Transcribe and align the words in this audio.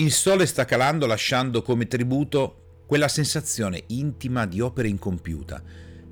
Il 0.00 0.12
sole 0.12 0.46
sta 0.46 0.64
calando 0.64 1.04
lasciando 1.04 1.60
come 1.60 1.86
tributo 1.86 2.84
quella 2.86 3.06
sensazione 3.06 3.84
intima 3.88 4.46
di 4.46 4.58
opera 4.62 4.88
incompiuta, 4.88 5.62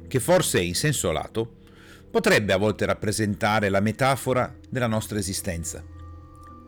che 0.06 0.21
forse 0.21 0.61
in 0.61 0.74
senso 0.74 1.11
lato 1.11 1.61
potrebbe 2.11 2.53
a 2.53 2.59
volte 2.59 2.85
rappresentare 2.85 3.71
la 3.71 3.80
metafora 3.80 4.54
della 4.69 4.88
nostra 4.88 5.19
esistenza. 5.19 5.83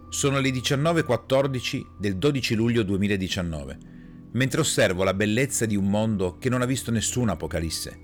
Sono 0.09 0.41
le 0.41 0.49
19.14 0.49 1.99
del 1.99 2.17
12 2.17 2.55
luglio 2.55 2.83
2019, 2.85 3.79
mentre 4.33 4.61
osservo 4.63 5.05
la 5.05 5.13
bellezza 5.13 5.67
di 5.67 5.77
un 5.77 5.91
mondo 5.91 6.39
che 6.39 6.49
non 6.49 6.63
ha 6.63 6.67
visto 6.67 6.91
nessuna 6.91 7.33
apocalisse. 7.33 7.99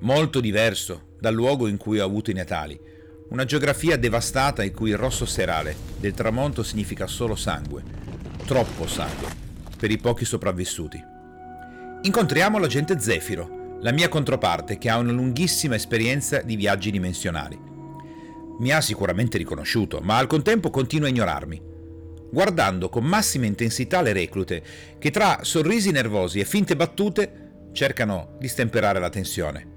Molto 0.00 0.40
diverso 0.40 1.16
dal 1.20 1.34
luogo 1.34 1.66
in 1.66 1.76
cui 1.76 1.98
ho 1.98 2.04
avuto 2.06 2.30
i 2.30 2.34
Natali, 2.34 2.80
una 3.28 3.44
geografia 3.44 3.98
devastata 3.98 4.64
in 4.64 4.72
cui 4.72 4.88
il 4.88 4.96
rosso 4.96 5.26
serale 5.26 5.76
del 6.00 6.14
tramonto 6.14 6.62
significa 6.62 7.06
solo 7.06 7.36
sangue, 7.36 8.07
troppo 8.44 8.86
sangue, 8.86 9.28
per 9.76 9.90
i 9.90 9.98
pochi 9.98 10.24
sopravvissuti. 10.24 11.02
Incontriamo 12.02 12.58
l'agente 12.58 12.98
Zefiro, 12.98 13.76
la 13.80 13.92
mia 13.92 14.08
controparte 14.08 14.78
che 14.78 14.88
ha 14.88 14.98
una 14.98 15.12
lunghissima 15.12 15.74
esperienza 15.74 16.42
di 16.42 16.56
viaggi 16.56 16.90
dimensionali 16.90 17.68
mi 18.58 18.72
ha 18.72 18.80
sicuramente 18.80 19.38
riconosciuto, 19.38 20.00
ma 20.00 20.18
al 20.18 20.26
contempo 20.26 20.70
continua 20.70 21.06
a 21.06 21.10
ignorarmi, 21.10 21.62
guardando 22.30 22.88
con 22.88 23.04
massima 23.04 23.46
intensità 23.46 24.02
le 24.02 24.12
reclute, 24.12 24.62
che 24.98 25.10
tra 25.10 25.40
sorrisi 25.42 25.90
nervosi 25.90 26.40
e 26.40 26.44
finte 26.44 26.76
battute 26.76 27.68
cercano 27.72 28.36
di 28.38 28.48
stemperare 28.48 28.98
la 28.98 29.10
tensione. 29.10 29.76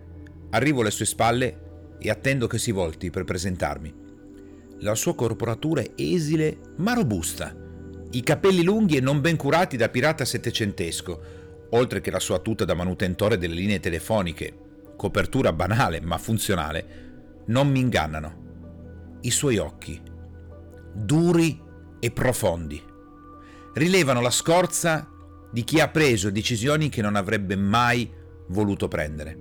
Arrivo 0.52 0.82
alle 0.82 0.92
sue 0.92 1.06
spalle 1.06 1.96
e 2.00 2.10
attendo 2.10 2.48
che 2.48 2.58
si 2.58 2.72
volti 2.72 3.10
per 3.12 3.24
presentarmi. 3.24 4.00
La 4.80 4.96
sua 4.96 5.14
corporatura 5.14 5.82
è 5.82 5.92
esile 5.96 6.58
ma 6.78 6.94
robusta, 6.94 7.56
i 8.12 8.24
capelli 8.24 8.64
lunghi 8.64 8.98
e 8.98 9.02
non 9.02 9.22
ben 9.22 9.38
curati 9.38 9.78
da 9.78 9.88
pirata 9.88 10.26
settecentesco, 10.26 11.22
oltre 11.70 12.02
che 12.02 12.12
la 12.12 12.20
sua 12.20 12.40
tuta 12.40 12.66
da 12.66 12.74
manutentore 12.74 13.38
delle 13.38 13.56
linee 13.56 13.80
telefoniche, 13.80 14.54
copertura 14.98 15.54
banale 15.54 16.02
ma 16.02 16.18
funzionale, 16.18 17.44
non 17.46 17.70
mi 17.70 17.80
ingannano. 17.80 19.20
I 19.22 19.32
suoi 19.32 19.58
occhi, 19.58 20.02
duri 20.94 21.62
e 22.00 22.12
profondi, 22.12 22.82
rilevano 23.76 24.20
la 24.20 24.32
scorza 24.32 25.08
di 25.50 25.64
chi 25.64 25.80
ha 25.80 25.88
preso 25.88 26.30
decisioni 26.30 26.90
che 26.90 27.02
non 27.02 27.16
avrebbe 27.16 27.56
mai 27.56 28.10
voluto 28.48 28.90
prendere. 28.90 29.38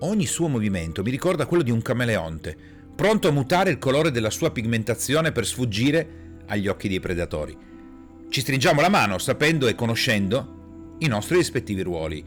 Ogni 0.00 0.26
suo 0.26 0.46
movimento 0.46 1.02
mi 1.02 1.10
ricorda 1.10 1.46
quello 1.46 1.64
di 1.64 1.70
un 1.72 1.82
cameleonte, 1.82 2.56
pronto 2.94 3.26
a 3.26 3.32
mutare 3.32 3.70
il 3.70 3.78
colore 3.78 4.12
della 4.12 4.30
sua 4.30 4.52
pigmentazione 4.52 5.32
per 5.32 5.46
sfuggire 5.46 6.25
agli 6.46 6.68
occhi 6.68 6.88
dei 6.88 7.00
predatori. 7.00 7.56
Ci 8.28 8.40
stringiamo 8.40 8.80
la 8.80 8.88
mano 8.88 9.18
sapendo 9.18 9.66
e 9.68 9.74
conoscendo 9.74 10.96
i 10.98 11.06
nostri 11.06 11.36
rispettivi 11.36 11.82
ruoli. 11.82 12.24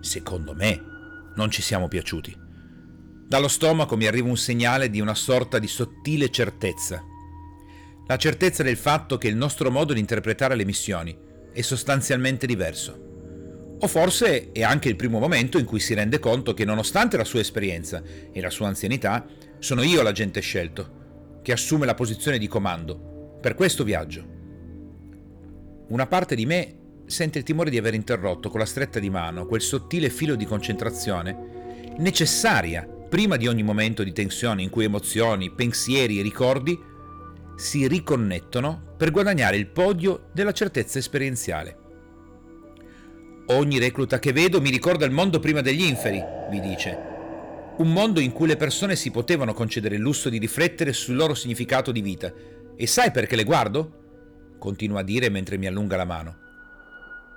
Secondo 0.00 0.54
me 0.54 0.80
non 1.36 1.50
ci 1.50 1.62
siamo 1.62 1.88
piaciuti. 1.88 2.36
Dallo 3.26 3.48
stomaco 3.48 3.96
mi 3.96 4.06
arriva 4.06 4.28
un 4.28 4.36
segnale 4.36 4.90
di 4.90 5.00
una 5.00 5.14
sorta 5.14 5.58
di 5.58 5.68
sottile 5.68 6.30
certezza. 6.30 7.02
La 8.06 8.16
certezza 8.16 8.64
del 8.64 8.76
fatto 8.76 9.18
che 9.18 9.28
il 9.28 9.36
nostro 9.36 9.70
modo 9.70 9.92
di 9.92 10.00
interpretare 10.00 10.56
le 10.56 10.64
missioni 10.64 11.16
è 11.52 11.60
sostanzialmente 11.60 12.46
diverso. 12.46 13.08
O 13.82 13.86
forse 13.86 14.50
è 14.50 14.62
anche 14.62 14.88
il 14.88 14.96
primo 14.96 15.20
momento 15.20 15.58
in 15.58 15.64
cui 15.64 15.78
si 15.78 15.94
rende 15.94 16.18
conto 16.18 16.54
che 16.54 16.64
nonostante 16.64 17.16
la 17.16 17.24
sua 17.24 17.40
esperienza 17.40 18.02
e 18.32 18.40
la 18.40 18.50
sua 18.50 18.66
anzianità, 18.66 19.24
sono 19.60 19.82
io 19.82 20.02
l'agente 20.02 20.40
scelto, 20.40 21.38
che 21.42 21.52
assume 21.52 21.86
la 21.86 21.94
posizione 21.94 22.36
di 22.36 22.48
comando 22.48 23.10
per 23.40 23.54
questo 23.54 23.84
viaggio. 23.84 24.38
Una 25.88 26.06
parte 26.06 26.34
di 26.34 26.46
me 26.46 26.74
sente 27.06 27.38
il 27.38 27.44
timore 27.44 27.70
di 27.70 27.78
aver 27.78 27.94
interrotto 27.94 28.50
con 28.50 28.60
la 28.60 28.66
stretta 28.66 29.00
di 29.00 29.10
mano 29.10 29.46
quel 29.46 29.60
sottile 29.60 30.10
filo 30.10 30.36
di 30.36 30.44
concentrazione 30.44 31.58
necessaria 31.98 32.86
prima 32.86 33.36
di 33.36 33.48
ogni 33.48 33.64
momento 33.64 34.04
di 34.04 34.12
tensione 34.12 34.62
in 34.62 34.70
cui 34.70 34.84
emozioni, 34.84 35.50
pensieri 35.50 36.20
e 36.20 36.22
ricordi 36.22 36.78
si 37.56 37.86
riconnettono 37.88 38.94
per 38.96 39.10
guadagnare 39.10 39.56
il 39.56 39.66
podio 39.66 40.28
della 40.32 40.52
certezza 40.52 40.98
esperienziale. 40.98 41.76
Ogni 43.48 43.78
recluta 43.78 44.20
che 44.20 44.32
vedo 44.32 44.60
mi 44.60 44.70
ricorda 44.70 45.04
il 45.04 45.10
mondo 45.10 45.40
prima 45.40 45.60
degli 45.60 45.82
inferi, 45.82 46.22
vi 46.50 46.60
dice. 46.60 47.08
Un 47.78 47.92
mondo 47.92 48.20
in 48.20 48.30
cui 48.30 48.46
le 48.46 48.56
persone 48.56 48.94
si 48.94 49.10
potevano 49.10 49.54
concedere 49.54 49.96
il 49.96 50.00
lusso 50.00 50.28
di 50.28 50.38
riflettere 50.38 50.92
sul 50.92 51.16
loro 51.16 51.34
significato 51.34 51.90
di 51.90 52.00
vita. 52.00 52.32
E 52.80 52.86
sai 52.86 53.10
perché 53.10 53.36
le 53.36 53.44
guardo? 53.44 54.54
Continua 54.58 55.00
a 55.00 55.02
dire 55.02 55.28
mentre 55.28 55.58
mi 55.58 55.66
allunga 55.66 55.98
la 55.98 56.06
mano. 56.06 56.34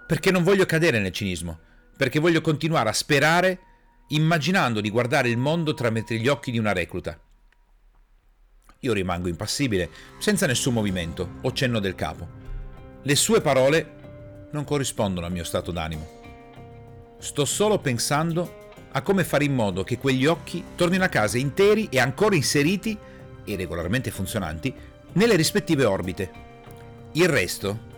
Perché 0.08 0.32
non 0.32 0.42
voglio 0.42 0.66
cadere 0.66 1.00
nel 1.00 1.12
cinismo, 1.12 1.60
perché 1.98 2.20
voglio 2.20 2.40
continuare 2.40 2.88
a 2.88 2.94
sperare 2.94 3.60
immaginando 4.08 4.80
di 4.80 4.90
guardare 4.90 5.28
il 5.28 5.36
mondo 5.36 5.74
tramite 5.74 6.16
gli 6.16 6.30
occhi 6.30 6.50
di 6.50 6.60
una 6.60 6.72
recluta. 6.72 7.20
Io 8.80 8.94
rimango 8.94 9.28
impassibile, 9.28 9.90
senza 10.18 10.46
nessun 10.46 10.76
movimento 10.76 11.34
o 11.42 11.52
cenno 11.52 11.80
del 11.80 11.96
capo. 11.96 12.26
Le 13.02 13.16
sue 13.18 13.42
parole 13.42 14.48
non 14.54 14.64
corrispondono 14.64 15.26
al 15.26 15.34
mio 15.34 15.44
stato 15.44 15.72
d'animo. 15.74 16.22
Sto 17.20 17.44
solo 17.44 17.80
pensando 17.80 18.72
a 18.94 19.02
come 19.02 19.26
fare 19.26 19.44
in 19.44 19.54
modo 19.54 19.84
che 19.84 19.98
quegli 19.98 20.26
occhi 20.26 20.64
tornino 20.76 21.04
a 21.04 21.10
casa 21.10 21.38
interi 21.38 21.90
e 21.92 22.00
ancora 22.00 22.34
inseriti 22.34 22.98
e 23.44 23.58
regolarmente 23.58 24.10
funzionanti 24.10 24.92
nelle 25.14 25.36
rispettive 25.36 25.86
orbite. 25.86 26.32
Il 27.14 27.28
resto 27.28 27.92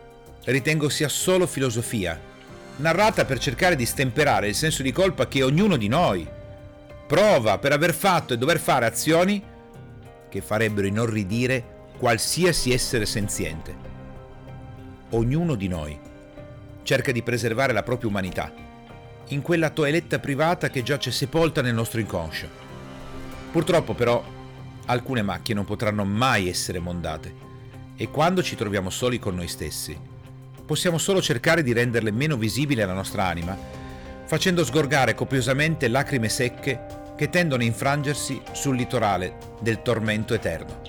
ritengo 0.46 0.90
sia 0.90 1.10
solo 1.10 1.48
filosofia 1.48 2.20
narrata 2.78 3.26
per 3.26 3.40
cercare 3.40 3.76
di 3.76 3.86
stemperare 3.86 4.48
il 4.48 4.56
senso 4.56 4.84
di 4.84 4.92
colpa 4.92 5.28
che 5.28 5.44
ognuno 5.44 5.78
di 5.78 5.88
noi 5.88 6.28
prova 7.08 7.58
per 7.58 7.72
aver 7.72 7.94
fatto 7.94 8.34
e 8.34 8.38
dover 8.38 8.60
fare 8.60 8.86
azioni 8.86 9.42
che 10.28 10.42
farebbero 10.42 10.88
inorridire 10.88 11.74
qualsiasi 11.98 12.74
essere 12.74 13.06
senziente. 13.06 13.94
Ognuno 15.12 15.56
di 15.56 15.68
noi 15.68 15.98
cerca 16.84 17.12
di 17.12 17.24
preservare 17.24 17.74
la 17.74 17.84
propria 17.84 18.10
umanità 18.10 18.52
in 19.30 19.42
quella 19.42 19.70
toeletta 19.70 20.20
privata 20.20 20.70
che 20.70 20.84
giace 20.84 21.12
sepolta 21.12 21.62
nel 21.62 21.74
nostro 21.74 22.00
inconscio. 22.00 22.48
Purtroppo 23.52 23.94
però 23.94 24.24
alcune 24.86 25.22
macchie 25.22 25.56
non 25.56 25.66
potranno 25.66 26.06
mai 26.06 26.48
essere 26.50 26.80
mondate 26.80 27.46
e 27.98 28.10
quando 28.10 28.44
ci 28.44 28.56
troviamo 28.56 28.90
soli 28.90 29.20
con 29.20 29.36
noi 29.36 29.48
stessi, 29.48 29.98
possiamo 30.66 30.98
solo 30.98 31.22
cercare 31.22 31.64
di 31.64 31.72
renderle 31.72 32.12
meno 32.12 32.36
visibili 32.36 32.82
alla 32.82 32.94
nostra 32.94 33.26
anima, 33.26 33.58
facendo 34.26 34.66
sgorgare 34.66 35.16
copiosamente 35.16 35.88
lacrime 35.88 36.28
secche 36.28 37.04
che 37.16 37.30
tendono 37.30 37.64
a 37.64 37.66
infrangersi 37.66 38.42
sul 38.52 38.76
litorale 38.76 39.38
del 39.62 39.82
tormento 39.82 40.34
eterno. 40.34 40.82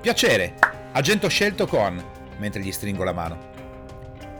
Piacere, 0.00 0.54
agente 0.92 1.28
scelto 1.28 1.66
Coan, 1.66 2.02
mentre 2.38 2.60
gli 2.60 2.72
stringo 2.72 3.04
la 3.04 3.12
mano. 3.12 3.48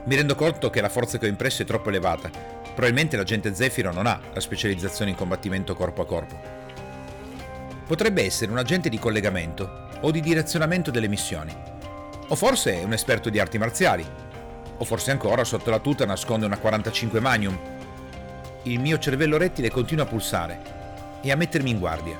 Mi 0.05 0.15
rendo 0.15 0.35
conto 0.35 0.69
che 0.69 0.81
la 0.81 0.89
forza 0.89 1.17
che 1.17 1.27
ho 1.27 1.29
impresso 1.29 1.61
è 1.61 1.65
troppo 1.65 1.89
elevata. 1.89 2.29
Probabilmente 2.29 3.15
l'agente 3.15 3.53
Zefiro 3.53 3.93
non 3.93 4.07
ha 4.07 4.19
la 4.33 4.39
specializzazione 4.39 5.11
in 5.11 5.17
combattimento 5.17 5.75
corpo 5.75 6.01
a 6.01 6.05
corpo. 6.05 6.60
Potrebbe 7.91 8.23
essere 8.23 8.51
un 8.51 8.57
agente 8.57 8.87
di 8.87 8.97
collegamento 8.97 9.89
o 9.99 10.11
di 10.11 10.21
direzionamento 10.21 10.91
delle 10.91 11.09
missioni. 11.09 11.53
O 12.29 12.35
forse 12.35 12.79
è 12.79 12.83
un 12.85 12.93
esperto 12.93 13.29
di 13.29 13.37
arti 13.37 13.57
marziali, 13.57 14.07
o 14.77 14.85
forse 14.85 15.11
ancora 15.11 15.43
sotto 15.43 15.69
la 15.69 15.79
tuta 15.79 16.05
nasconde 16.05 16.45
una 16.45 16.57
45 16.57 17.19
Magnum. 17.19 17.59
Il 18.63 18.79
mio 18.79 18.97
cervello 18.97 19.35
rettile 19.35 19.69
continua 19.69 20.05
a 20.05 20.07
pulsare 20.07 20.61
e 21.21 21.31
a 21.33 21.35
mettermi 21.35 21.69
in 21.69 21.79
guardia. 21.79 22.17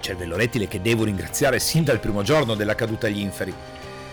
Cervello 0.00 0.36
rettile 0.36 0.68
che 0.68 0.82
devo 0.82 1.04
ringraziare 1.04 1.58
sin 1.58 1.82
dal 1.82 1.98
primo 1.98 2.20
giorno 2.20 2.54
della 2.54 2.74
caduta 2.74 3.06
agli 3.06 3.20
inferi, 3.20 3.54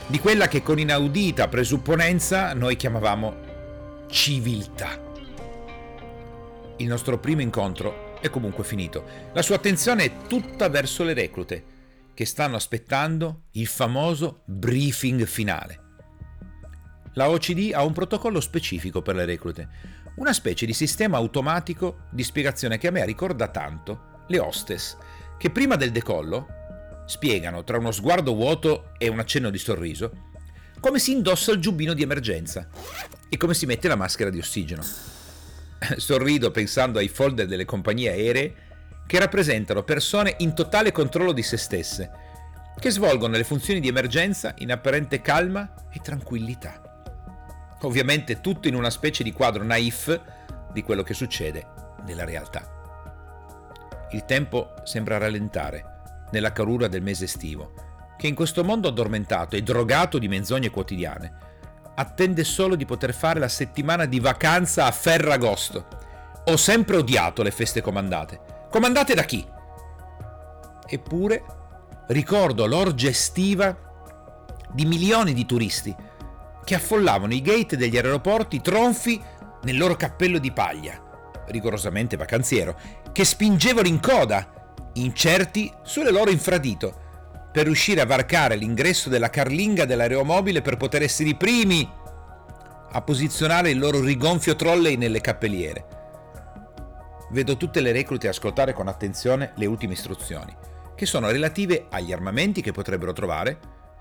di 0.07 0.19
quella 0.21 0.47
che 0.47 0.63
con 0.63 0.79
inaudita 0.79 1.49
presupponenza 1.49 2.53
noi 2.53 2.77
chiamavamo 2.77 3.35
civiltà. 4.07 4.97
Il 6.77 6.87
nostro 6.87 7.19
primo 7.19 7.41
incontro 7.41 8.02
è 8.23 8.29
comunque 8.29 8.63
finito. 8.63 9.03
La 9.33 9.41
sua 9.41 9.55
attenzione 9.55 10.05
è 10.05 10.17
tutta 10.27 10.69
verso 10.69 11.03
le 11.03 11.13
reclute, 11.13 11.63
che 12.13 12.23
stanno 12.23 12.55
aspettando 12.55 13.47
il 13.51 13.67
famoso 13.67 14.43
briefing 14.45 15.25
finale. 15.25 15.81
La 17.15 17.29
OCD 17.29 17.73
ha 17.73 17.83
un 17.83 17.91
protocollo 17.91 18.39
specifico 18.39 19.01
per 19.01 19.15
le 19.15 19.25
reclute, 19.25 19.67
una 20.15 20.31
specie 20.31 20.65
di 20.65 20.73
sistema 20.73 21.17
automatico 21.17 22.05
di 22.11 22.23
spiegazione 22.23 22.77
che 22.77 22.87
a 22.87 22.91
me 22.91 23.03
ricorda 23.03 23.49
tanto 23.49 24.21
le 24.27 24.39
hostess, 24.39 24.95
che 25.37 25.49
prima 25.49 25.75
del 25.75 25.91
decollo 25.91 26.47
spiegano 27.05 27.65
tra 27.65 27.77
uno 27.77 27.91
sguardo 27.91 28.33
vuoto 28.33 28.93
e 28.97 29.09
un 29.09 29.19
accenno 29.19 29.49
di 29.49 29.57
sorriso 29.57 30.31
come 30.79 30.99
si 30.99 31.11
indossa 31.11 31.51
il 31.51 31.59
giubbino 31.59 31.93
di 31.93 32.03
emergenza 32.03 32.69
e 33.27 33.35
come 33.35 33.53
si 33.53 33.65
mette 33.65 33.89
la 33.89 33.95
maschera 33.95 34.29
di 34.29 34.39
ossigeno. 34.39 34.81
Sorrido 35.97 36.51
pensando 36.51 36.99
ai 36.99 37.07
folder 37.07 37.45
delle 37.45 37.65
compagnie 37.65 38.09
aeree 38.09 38.55
che 39.05 39.19
rappresentano 39.19 39.83
persone 39.83 40.35
in 40.39 40.53
totale 40.53 40.91
controllo 40.91 41.33
di 41.33 41.43
se 41.43 41.57
stesse, 41.57 42.11
che 42.79 42.89
svolgono 42.89 43.35
le 43.35 43.43
funzioni 43.43 43.79
di 43.79 43.89
emergenza 43.89 44.53
in 44.59 44.71
apparente 44.71 45.21
calma 45.21 45.73
e 45.91 45.99
tranquillità. 45.99 46.81
Ovviamente 47.81 48.39
tutto 48.39 48.67
in 48.67 48.75
una 48.75 48.89
specie 48.89 49.23
di 49.23 49.33
quadro 49.33 49.63
naif 49.63 50.19
di 50.71 50.81
quello 50.83 51.03
che 51.03 51.13
succede 51.13 51.65
nella 52.05 52.23
realtà. 52.23 52.81
Il 54.11 54.25
tempo 54.25 54.73
sembra 54.83 55.17
rallentare 55.17 55.91
nella 56.31 56.51
carura 56.51 56.87
del 56.87 57.01
mese 57.01 57.25
estivo, 57.25 57.73
che 58.17 58.27
in 58.27 58.35
questo 58.35 58.63
mondo 58.63 58.87
addormentato 58.87 59.55
e 59.55 59.63
drogato 59.63 60.17
di 60.17 60.27
menzogne 60.27 60.69
quotidiane 60.69 61.52
attende 61.95 62.43
solo 62.43 62.75
di 62.75 62.85
poter 62.85 63.13
fare 63.13 63.39
la 63.39 63.47
settimana 63.47 64.05
di 64.05 64.19
vacanza 64.19 64.85
a 64.85 64.91
Ferragosto. 64.91 65.87
Ho 66.45 66.57
sempre 66.57 66.97
odiato 66.97 67.43
le 67.43 67.51
feste 67.51 67.81
comandate. 67.81 68.67
Comandate 68.69 69.13
da 69.13 69.23
chi? 69.23 69.45
Eppure 70.87 71.43
ricordo 72.07 72.65
l'orgia 72.65 73.09
estiva 73.09 73.75
di 74.71 74.85
milioni 74.85 75.33
di 75.33 75.45
turisti 75.45 75.95
che 76.63 76.75
affollavano 76.75 77.33
i 77.33 77.41
gate 77.41 77.77
degli 77.77 77.95
aeroporti 77.95 78.61
tronfi 78.61 79.21
nel 79.63 79.77
loro 79.77 79.95
cappello 79.95 80.39
di 80.39 80.51
paglia, 80.51 81.01
rigorosamente 81.47 82.17
vacanziero, 82.17 82.77
che 83.11 83.25
spingevano 83.25 83.87
in 83.87 83.99
coda, 83.99 84.51
incerti 84.93 85.71
sulle 85.83 86.11
loro 86.11 86.29
infradito, 86.29 87.01
per 87.53 87.65
riuscire 87.65 88.01
a 88.01 88.05
varcare 88.07 88.55
l'ingresso 88.55 89.09
della 89.09 89.29
carlinga 89.29 89.85
dell'aeromobile 89.85 90.63
per 90.63 90.75
poter 90.75 91.03
essere 91.03 91.29
i 91.29 91.35
primi 91.35 91.87
a 92.95 93.01
posizionare 93.03 93.69
il 93.69 93.77
loro 93.77 94.01
rigonfio 94.01 94.55
trolley 94.55 94.97
nelle 94.97 95.21
cappelliere. 95.21 95.85
Vedo 97.29 97.55
tutte 97.55 97.79
le 97.79 97.91
reclute 97.91 98.27
ascoltare 98.27 98.73
con 98.73 98.87
attenzione 98.87 99.53
le 99.57 99.67
ultime 99.67 99.93
istruzioni, 99.93 100.55
che 100.95 101.05
sono 101.05 101.29
relative 101.29 101.85
agli 101.89 102.11
armamenti 102.11 102.61
che 102.61 102.71
potrebbero 102.71 103.13
trovare 103.13 103.59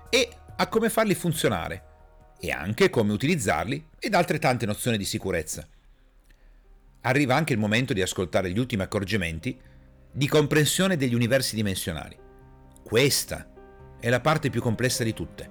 e 0.09 0.29
a 0.55 0.67
come 0.67 0.89
farli 0.89 1.13
funzionare, 1.13 1.83
e 2.39 2.49
anche 2.49 2.89
come 2.89 3.13
utilizzarli 3.13 3.89
ed 3.99 4.15
altre 4.15 4.39
tante 4.39 4.65
nozioni 4.65 4.97
di 4.97 5.05
sicurezza. 5.05 5.67
Arriva 7.01 7.35
anche 7.35 7.53
il 7.53 7.59
momento 7.59 7.93
di 7.93 8.01
ascoltare 8.01 8.49
gli 8.49 8.57
ultimi 8.57 8.81
accorgimenti 8.81 9.59
di 10.11 10.27
comprensione 10.27 10.97
degli 10.97 11.13
universi 11.13 11.55
dimensionali. 11.55 12.17
Questa 12.83 13.47
è 13.99 14.09
la 14.09 14.19
parte 14.19 14.49
più 14.49 14.61
complessa 14.61 15.03
di 15.03 15.13
tutte. 15.13 15.49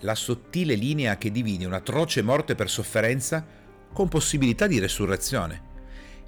La 0.00 0.16
sottile 0.16 0.74
linea 0.74 1.16
che 1.16 1.30
divide 1.30 1.64
un'atroce 1.64 2.22
morte 2.22 2.56
per 2.56 2.68
sofferenza 2.68 3.46
con 3.92 4.08
possibilità 4.08 4.66
di 4.66 4.80
resurrezione 4.80 5.70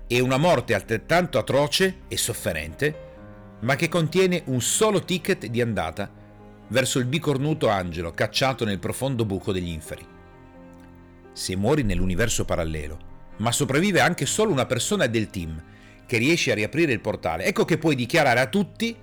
e 0.07 0.21
una 0.21 0.37
morte 0.37 0.75
altrettanto 0.75 1.39
atroce 1.39 2.03
e 2.07 2.17
sofferente, 2.17 3.13
ma 3.61 3.75
che 3.75 3.89
contiene 3.89 4.43
un 4.47 4.61
solo 4.61 5.03
ticket 5.03 5.47
di 5.47 5.61
andata 5.61 6.11
verso 6.69 7.01
il 7.01 7.07
bicornuto 7.07 7.69
angelo 7.69 8.13
cacciato 8.13 8.65
nel 8.65 8.79
profondo 8.79 9.25
buco 9.25 9.51
degli 9.53 9.71
inferi. 9.71 10.07
Se 11.33 11.57
muori 11.57 11.83
nell'universo 11.83 12.45
parallelo, 12.45 13.13
ma 13.39 13.51
sopravvive 13.51 14.01
anche 14.01 14.25
solo 14.25 14.53
una 14.53 14.67
persona 14.67 15.09
del 15.09 15.29
team 15.29 15.63
che 16.07 16.19
riesce 16.19 16.53
a 16.53 16.55
riaprire 16.55 16.93
il 16.93 17.01
portale, 17.01 17.45
ecco 17.45 17.65
che 17.65 17.77
puoi 17.77 17.97
dichiarare 17.97 18.39
a 18.39 18.47
tutti 18.47 18.97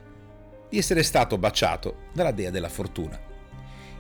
di 0.72 0.78
essere 0.78 1.04
stato 1.04 1.38
baciato 1.38 2.08
dalla 2.14 2.32
dea 2.32 2.50
della 2.50 2.70
fortuna. 2.70 3.20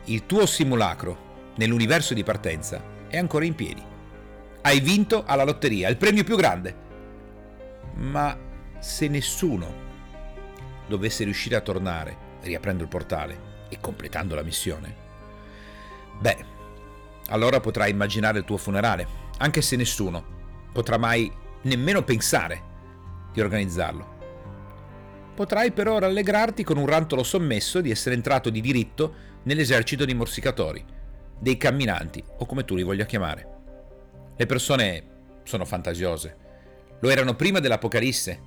Il 0.06 0.26
tuo 0.26 0.46
simulacro 0.46 1.54
nell'universo 1.56 2.14
di 2.14 2.24
partenza 2.24 2.82
è 3.10 3.18
ancora 3.18 3.44
in 3.44 3.56
piedi. 3.56 3.84
Hai 4.62 4.80
vinto 4.80 5.26
alla 5.26 5.44
lotteria, 5.44 5.90
il 5.90 5.98
premio 5.98 6.24
più 6.24 6.38
grande. 6.38 6.76
Ma 7.96 8.38
se 8.80 9.10
nessuno 9.10 9.90
dovesse 10.88 11.26
riuscire 11.26 11.58
a 11.58 11.62
tornare, 11.62 12.18
riaprendo 12.42 12.84
il 12.84 12.90
portale 12.90 13.66
e 13.68 13.78
completando 13.82 14.34
la 14.34 14.44
missione, 14.44 14.96
beh, 16.22 16.46
allora 17.28 17.60
potrai 17.60 17.92
immaginare 17.92 18.40
il 18.40 18.46
tuo 18.46 18.56
funerale, 18.58 19.06
anche 19.40 19.62
se 19.62 19.76
nessuno 19.76 20.24
potrà 20.72 20.98
mai 20.98 21.30
nemmeno 21.64 22.02
pensare 22.02 22.70
di 23.34 23.42
organizzarlo. 23.42 24.11
Potrai 25.34 25.72
però 25.72 25.98
rallegrarti 25.98 26.64
con 26.64 26.78
un 26.78 26.86
rantolo 26.86 27.24
sommesso 27.24 27.82
di 27.82 27.90
essere 27.90 28.16
entrato 28.16 28.50
di 28.50 28.62
diritto 28.62 29.14
nell'esercito 29.44 30.06
dei 30.06 30.14
morsicatori, 30.14 30.84
dei 31.40 31.58
camminanti 31.58 32.24
o 32.38 32.46
come 32.46 32.66
tu 32.66 32.76
li 32.76 32.84
voglia 32.84 33.06
chiamare. 33.06 33.48
Le 34.36 34.46
persone 34.46 35.04
sono 35.44 35.66
fantasiose. 35.66 36.38
Lo 37.00 37.10
erano 37.10 37.36
prima 37.36 37.60
dell'Apocalisse, 37.60 38.40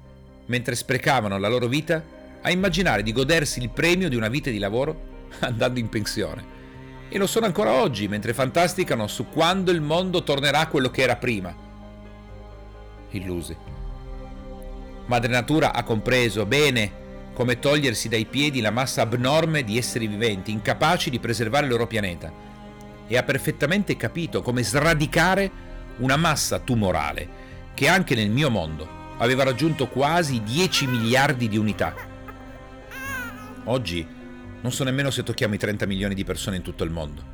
mentre 0.47 0.75
sprecavano 0.75 1.39
la 1.39 1.49
loro 1.49 1.67
vita 1.67 2.03
a 2.43 2.51
immaginare 2.51 3.03
di 3.03 3.13
godersi 3.13 3.61
il 3.61 3.71
premio 3.71 4.09
di 4.09 4.17
una 4.17 4.29
vita 4.29 4.51
di 4.51 4.59
lavoro 4.59 5.13
andando 5.41 5.81
in 5.81 5.89
pensione. 5.89 6.53
E 7.09 7.19
lo 7.19 7.27
sono 7.27 7.47
ancora 7.47 7.73
oggi, 7.73 8.09
mentre 8.09 8.35
fantasticano 8.35 9.07
su 9.07 9.29
quando 9.29 9.71
il 9.71 9.81
mondo 9.81 10.23
tornerà 10.23 10.67
quello 10.67 10.91
che 10.91 11.03
era 11.03 11.17
prima. 11.17 11.55
Illusi. 13.11 13.57
Madre 15.07 15.31
Natura 15.31 15.75
ha 15.75 15.83
compreso 15.83 16.47
bene 16.47 17.03
come 17.35 17.59
togliersi 17.59 18.09
dai 18.09 18.25
piedi 18.25 18.61
la 18.61 18.71
massa 18.71 19.03
abnorme 19.03 19.65
di 19.65 19.77
esseri 19.77 20.07
viventi, 20.07 20.51
incapaci 20.51 21.11
di 21.11 21.19
preservare 21.19 21.67
il 21.67 21.73
loro 21.73 21.87
pianeta, 21.87 22.33
e 23.07 23.17
ha 23.17 23.23
perfettamente 23.23 23.97
capito 23.97 24.41
come 24.41 24.63
sradicare 24.63 25.51
una 25.99 26.17
massa 26.17 26.59
tumorale 26.59 27.43
che 27.75 27.89
anche 27.89 28.15
nel 28.15 28.31
mio 28.31 28.51
mondo 28.51 29.03
aveva 29.19 29.45
raggiunto 29.45 29.89
quasi 29.89 30.43
10 30.43 30.87
miliardi 30.87 31.49
di 31.49 31.59
unità. 31.59 31.95
Oggi 33.65 34.07
non 34.61 34.73
so 34.73 34.85
nemmeno 34.85 35.11
se 35.11 35.23
tocchiamo 35.23 35.55
i 35.55 35.59
30 35.59 35.87
milioni 35.87 36.15
di 36.15 36.25
persone 36.25 36.57
in 36.57 36.63
tutto 36.63 36.85
il 36.85 36.91
mondo. 36.91 37.33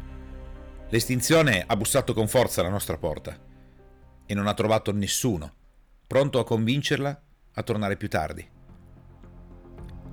L'estinzione 0.89 1.63
ha 1.65 1.77
bussato 1.77 2.15
con 2.15 2.27
forza 2.27 2.61
alla 2.61 2.71
nostra 2.71 2.97
porta 2.97 3.39
e 4.27 4.35
non 4.35 4.49
ha 4.49 4.55
trovato 4.55 4.93
nessuno 4.93 5.53
pronto 6.07 6.41
a 6.41 6.45
convincerla 6.45 7.23
a 7.55 7.63
tornare 7.63 7.97
più 7.97 8.09
tardi. 8.09 8.49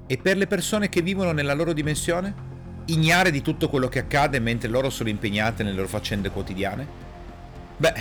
E 0.08 0.18
per 0.18 0.38
le 0.38 0.48
persone 0.48 0.90
che 0.90 1.02
vivono 1.02 1.32
nella 1.32 1.54
loro 1.54 1.74
dimensione? 1.74 2.46
Ignare 2.86 3.32
di 3.32 3.42
tutto 3.42 3.68
quello 3.68 3.90
che 3.90 4.00
accade 4.00 4.40
mentre 4.40 4.70
loro 4.70 4.90
sono 4.90 5.10
impegnate 5.10 5.64
nelle 5.64 5.76
loro 5.76 5.90
faccende 5.90 6.30
quotidiane? 6.30 6.88
Beh, 7.76 7.94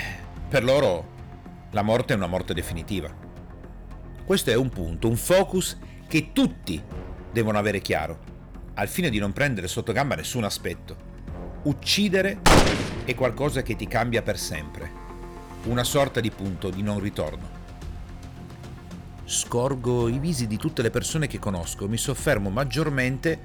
per 0.49 0.63
loro 0.63 1.15
la 1.71 1.83
morte 1.83 2.13
è 2.13 2.17
una 2.17 2.29
morte 2.29 2.55
definitiva. 2.55 3.13
Questo 4.25 4.51
è 4.51 4.55
un 4.55 4.69
punto, 4.69 5.09
un 5.09 5.17
focus 5.17 5.77
che 6.07 6.31
tutti 6.33 6.83
devono 7.33 7.59
avere 7.59 7.81
chiaro, 7.81 8.19
al 8.75 8.89
fine 8.89 9.11
di 9.11 9.19
non 9.19 9.33
prendere 9.33 9.67
sotto 9.67 9.93
gamba 9.93 10.15
nessun 10.15 10.45
aspetto. 10.45 10.97
Uccidere 11.65 12.39
è 13.05 13.15
qualcosa 13.15 13.63
che 13.63 13.75
ti 13.75 13.89
cambia 13.89 14.23
per 14.23 14.39
sempre, 14.39 14.91
una 15.65 15.85
sorta 15.85 16.21
di 16.21 16.31
punto 16.31 16.71
di 16.71 16.83
non 16.83 17.01
ritorno. 17.01 17.56
Scorgo 19.29 20.07
i 20.07 20.21
visi 20.21 20.47
di 20.47 20.57
tutte 20.57 20.83
le 20.83 20.91
persone 20.91 21.27
che 21.27 21.41
conosco, 21.41 21.89
mi 21.89 21.97
soffermo 21.97 22.49
maggiormente 22.49 23.41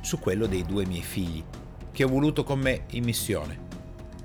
su 0.00 0.20
quello 0.20 0.46
dei 0.46 0.64
due 0.64 0.86
miei 0.86 1.02
figli, 1.02 1.42
che 1.90 2.04
ho 2.04 2.08
voluto 2.08 2.44
con 2.44 2.60
me 2.60 2.84
in 2.90 3.02
missione. 3.02 3.58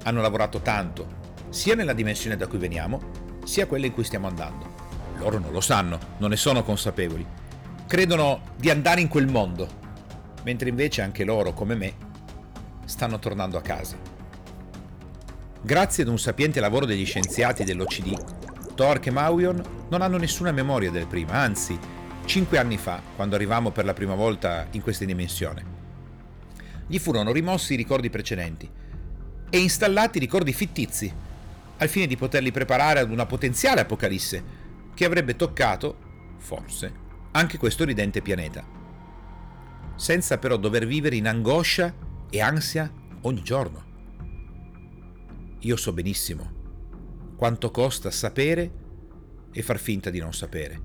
Hanno 0.03 0.21
lavorato 0.21 0.59
tanto, 0.59 1.07
sia 1.49 1.73
nella 1.73 1.93
dimensione 1.93 2.37
da 2.37 2.45
cui 2.45 2.59
veniamo, 2.59 3.01
sia 3.43 3.65
quella 3.65 3.87
in 3.87 3.93
cui 3.93 4.03
stiamo 4.03 4.27
andando. 4.27 4.67
Loro 5.17 5.39
non 5.39 5.51
lo 5.51 5.61
sanno, 5.61 5.97
non 6.19 6.29
ne 6.29 6.35
sono 6.35 6.61
consapevoli. 6.61 7.25
Credono 7.87 8.41
di 8.55 8.69
andare 8.69 9.01
in 9.01 9.07
quel 9.07 9.25
mondo, 9.25 9.67
mentre 10.43 10.69
invece 10.69 11.01
anche 11.01 11.23
loro, 11.23 11.53
come 11.53 11.73
me, 11.73 11.93
stanno 12.85 13.17
tornando 13.17 13.57
a 13.57 13.61
casa. 13.61 13.97
Grazie 15.59 16.03
ad 16.03 16.09
un 16.09 16.19
sapiente 16.19 16.59
lavoro 16.59 16.85
degli 16.85 17.05
scienziati 17.05 17.63
dell'OCD, 17.63 18.75
Torque 18.75 19.09
Maurion 19.09 19.77
non 19.89 20.01
hanno 20.01 20.17
nessuna 20.17 20.51
memoria 20.51 20.91
del 20.91 21.07
prima, 21.07 21.33
anzi, 21.33 21.77
cinque 22.25 22.57
anni 22.57 22.77
fa, 22.77 23.01
quando 23.15 23.35
arrivammo 23.35 23.71
per 23.71 23.85
la 23.85 23.93
prima 23.93 24.15
volta 24.15 24.67
in 24.71 24.81
questa 24.81 25.05
dimensione. 25.05 25.77
Gli 26.87 26.99
furono 26.99 27.31
rimossi 27.31 27.73
i 27.73 27.77
ricordi 27.77 28.09
precedenti 28.09 28.69
e 29.49 29.57
installati 29.57 30.19
ricordi 30.19 30.53
fittizi, 30.53 31.11
al 31.77 31.87
fine 31.87 32.07
di 32.07 32.17
poterli 32.17 32.51
preparare 32.51 32.99
ad 32.99 33.09
una 33.09 33.25
potenziale 33.25 33.81
apocalisse 33.81 34.43
che 34.93 35.05
avrebbe 35.05 35.35
toccato, 35.35 35.97
forse, 36.37 36.93
anche 37.31 37.57
questo 37.57 37.83
ridente 37.83 38.21
pianeta. 38.21 38.63
Senza 39.95 40.37
però 40.37 40.57
dover 40.57 40.85
vivere 40.85 41.15
in 41.15 41.27
angoscia 41.27 41.93
e 42.29 42.41
ansia 42.41 42.91
ogni 43.21 43.41
giorno. 43.41 43.87
Io 45.59 45.75
so 45.75 45.93
benissimo 45.93 46.57
quanto 47.35 47.71
costa 47.71 48.11
sapere 48.11 48.71
e 49.51 49.61
far 49.61 49.79
finta 49.79 50.09
di 50.09 50.19
non 50.19 50.33
sapere. 50.33 50.81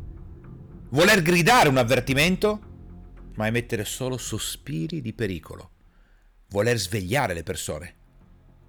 Voler 0.90 1.22
gridare 1.22 1.68
un 1.68 1.76
avvertimento, 1.76 2.60
ma 3.34 3.46
emettere 3.46 3.84
solo 3.84 4.16
sospiri 4.16 5.00
di 5.00 5.12
pericolo. 5.12 5.70
Voler 6.50 6.78
svegliare 6.78 7.34
le 7.34 7.42
persone, 7.42 7.94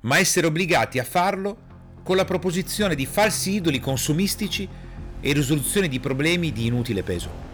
ma 0.02 0.18
essere 0.18 0.48
obbligati 0.48 0.98
a 0.98 1.04
farlo 1.04 1.64
con 2.04 2.16
la 2.16 2.26
proposizione 2.26 2.96
di 2.96 3.06
falsi 3.06 3.52
idoli 3.56 3.80
consumistici 3.80 4.68
e 5.20 5.34
risoluzione 5.34 5.88
di 5.88 6.00
problemi 6.00 6.52
di 6.52 6.66
inutile 6.66 7.04
peso. 7.04 7.54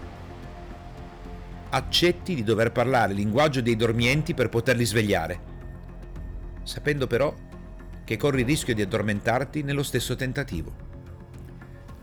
accetti 1.72 2.36
di 2.36 2.44
dover 2.44 2.72
parlare 2.72 3.14
il 3.14 3.18
linguaggio 3.18 3.62
dei 3.62 3.76
dormienti 3.76 4.34
per 4.34 4.50
poterli 4.50 4.86
svegliare, 4.86 5.40
sapendo 6.64 7.08
però 7.08 7.34
che 8.04 8.18
corri 8.18 8.42
il 8.42 8.48
rischio 8.48 8.76
di 8.76 8.82
addormentarti 8.82 9.64
nello 9.64 9.84
stesso 9.84 10.16
tentativo. 10.16 10.91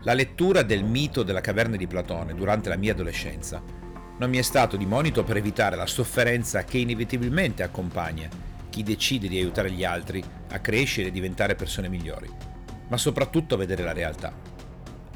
La 0.03 0.13
lettura 0.13 0.61
del 0.61 0.85
mito 0.85 1.23
della 1.23 1.41
caverna 1.41 1.75
di 1.75 1.85
Platone 1.85 2.33
durante 2.33 2.69
la 2.69 2.77
mia 2.77 2.93
adolescenza 2.93 3.61
non 4.17 4.29
mi 4.29 4.37
è 4.37 4.41
stato 4.41 4.77
di 4.77 4.85
monito 4.85 5.25
per 5.25 5.35
evitare 5.35 5.75
la 5.75 5.85
sofferenza 5.85 6.63
che 6.63 6.77
inevitabilmente 6.77 7.63
accompagna 7.63 8.29
chi 8.69 8.81
decide 8.81 9.27
di 9.27 9.37
aiutare 9.37 9.71
gli 9.71 9.83
altri 9.83 10.23
a 10.51 10.59
crescere 10.59 11.09
e 11.09 11.11
diventare 11.11 11.55
persone 11.55 11.89
migliori, 11.89 12.29
ma 12.87 12.95
soprattutto 12.95 13.55
a 13.55 13.57
vedere 13.57 13.83
la 13.83 13.91
realtà. 13.91 14.31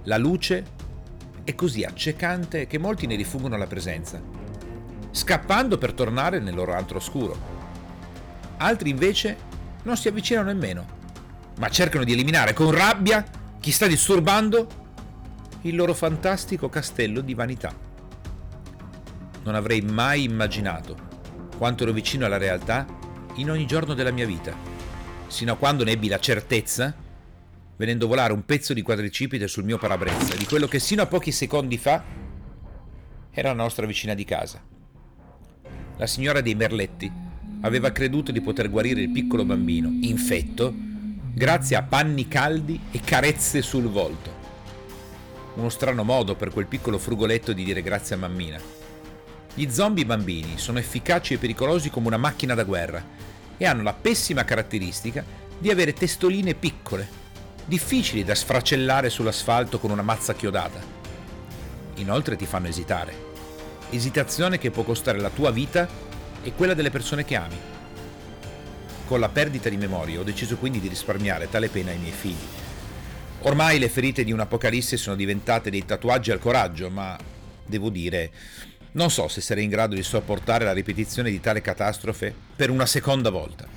La 0.03 0.17
luce 0.17 0.65
è 1.45 1.55
così 1.55 1.83
accecante 1.83 2.67
che 2.67 2.77
molti 2.77 3.07
ne 3.07 3.15
rifuggono 3.15 3.55
la 3.55 3.67
presenza, 3.67 4.21
scappando 5.11 5.77
per 5.77 5.93
tornare 5.93 6.39
nel 6.39 6.55
loro 6.55 6.73
altro 6.73 6.97
oscuro. 6.97 7.37
Altri 8.57 8.89
invece 8.89 9.37
non 9.83 9.95
si 9.95 10.09
avvicinano 10.09 10.47
nemmeno, 10.47 10.85
ma 11.57 11.69
cercano 11.69 12.03
di 12.03 12.11
eliminare 12.11 12.51
con 12.51 12.71
rabbia 12.71 13.41
chi 13.63 13.71
sta 13.71 13.87
disturbando 13.87 14.67
il 15.61 15.77
loro 15.77 15.93
fantastico 15.93 16.67
castello 16.67 17.21
di 17.21 17.33
vanità. 17.33 17.73
Non 19.41 19.55
avrei 19.55 19.79
mai 19.79 20.23
immaginato 20.23 20.97
quanto 21.57 21.83
ero 21.83 21.93
vicino 21.93 22.25
alla 22.25 22.35
realtà 22.35 22.85
in 23.35 23.49
ogni 23.49 23.65
giorno 23.65 23.93
della 23.93 24.11
mia 24.11 24.25
vita, 24.25 24.53
sino 25.27 25.53
a 25.53 25.55
quando 25.55 25.85
ne 25.85 25.91
ebbi 25.91 26.09
la 26.09 26.19
certezza, 26.19 26.93
venendo 27.77 28.05
volare 28.05 28.33
un 28.33 28.43
pezzo 28.43 28.73
di 28.73 28.81
quadricipite 28.81 29.47
sul 29.47 29.63
mio 29.63 29.77
parabrezza, 29.77 30.35
di 30.35 30.43
quello 30.43 30.67
che 30.67 30.79
sino 30.79 31.01
a 31.01 31.07
pochi 31.07 31.31
secondi 31.31 31.77
fa 31.77 32.03
era 33.31 33.47
la 33.47 33.63
nostra 33.63 33.85
vicina 33.85 34.13
di 34.13 34.25
casa. 34.25 34.61
La 35.95 36.07
signora 36.07 36.41
dei 36.41 36.55
Merletti 36.55 37.09
aveva 37.61 37.93
creduto 37.93 38.33
di 38.33 38.41
poter 38.41 38.69
guarire 38.69 38.99
il 38.99 39.09
piccolo 39.09 39.45
bambino, 39.45 39.87
infetto, 40.01 40.91
grazie 41.35 41.75
a 41.75 41.81
panni 41.81 42.27
caldi 42.27 42.79
e 42.91 42.99
carezze 42.99 43.63
sul 43.63 43.89
volto. 43.89 44.41
Uno 45.55 45.69
strano 45.69 46.03
modo 46.03 46.35
per 46.35 46.51
quel 46.51 46.67
piccolo 46.67 46.99
frugoletto 46.99 47.53
di 47.53 47.63
dire 47.63 47.81
grazie 47.81 48.13
a 48.15 48.19
mammina. 48.19 48.59
Gli 49.55 49.67
zombie 49.71 50.05
bambini 50.05 50.59
sono 50.59 50.77
efficaci 50.77 51.33
e 51.33 51.37
pericolosi 51.39 51.89
come 51.89 52.07
una 52.07 52.17
macchina 52.17 52.53
da 52.53 52.63
guerra 52.63 53.03
e 53.57 53.65
hanno 53.65 53.81
la 53.81 53.93
pessima 53.93 54.45
caratteristica 54.45 55.25
di 55.57 55.71
avere 55.71 55.93
testoline 55.93 56.53
piccole, 56.53 57.07
difficili 57.65 58.23
da 58.23 58.35
sfracellare 58.35 59.09
sull'asfalto 59.09 59.79
con 59.79 59.89
una 59.89 60.03
mazza 60.03 60.35
chiodata. 60.35 60.79
Inoltre 61.95 62.35
ti 62.35 62.45
fanno 62.45 62.67
esitare. 62.67 63.31
Esitazione 63.89 64.59
che 64.59 64.69
può 64.69 64.83
costare 64.83 65.19
la 65.19 65.29
tua 65.29 65.49
vita 65.49 65.87
e 66.43 66.53
quella 66.53 66.75
delle 66.75 66.91
persone 66.91 67.25
che 67.25 67.35
ami. 67.35 67.72
Con 69.05 69.19
la 69.19 69.29
perdita 69.29 69.69
di 69.69 69.77
memoria 69.77 70.19
ho 70.19 70.23
deciso 70.23 70.57
quindi 70.57 70.79
di 70.79 70.87
risparmiare 70.87 71.49
tale 71.49 71.69
pena 71.69 71.91
ai 71.91 71.97
miei 71.97 72.13
figli. 72.13 72.47
Ormai 73.41 73.77
le 73.77 73.89
ferite 73.89 74.23
di 74.23 74.31
un'apocalisse 74.31 74.95
sono 74.95 75.17
diventate 75.17 75.69
dei 75.69 75.83
tatuaggi 75.83 76.31
al 76.31 76.39
coraggio, 76.39 76.89
ma 76.89 77.17
devo 77.65 77.89
dire, 77.89 78.31
non 78.93 79.11
so 79.11 79.27
se 79.27 79.41
sarei 79.41 79.65
in 79.65 79.69
grado 79.69 79.95
di 79.95 80.03
sopportare 80.03 80.63
la 80.63 80.71
ripetizione 80.71 81.29
di 81.29 81.41
tale 81.41 81.59
catastrofe 81.59 82.33
per 82.55 82.69
una 82.69 82.85
seconda 82.85 83.29
volta. 83.29 83.67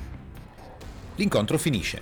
L'incontro 1.16 1.58
finisce, 1.58 2.00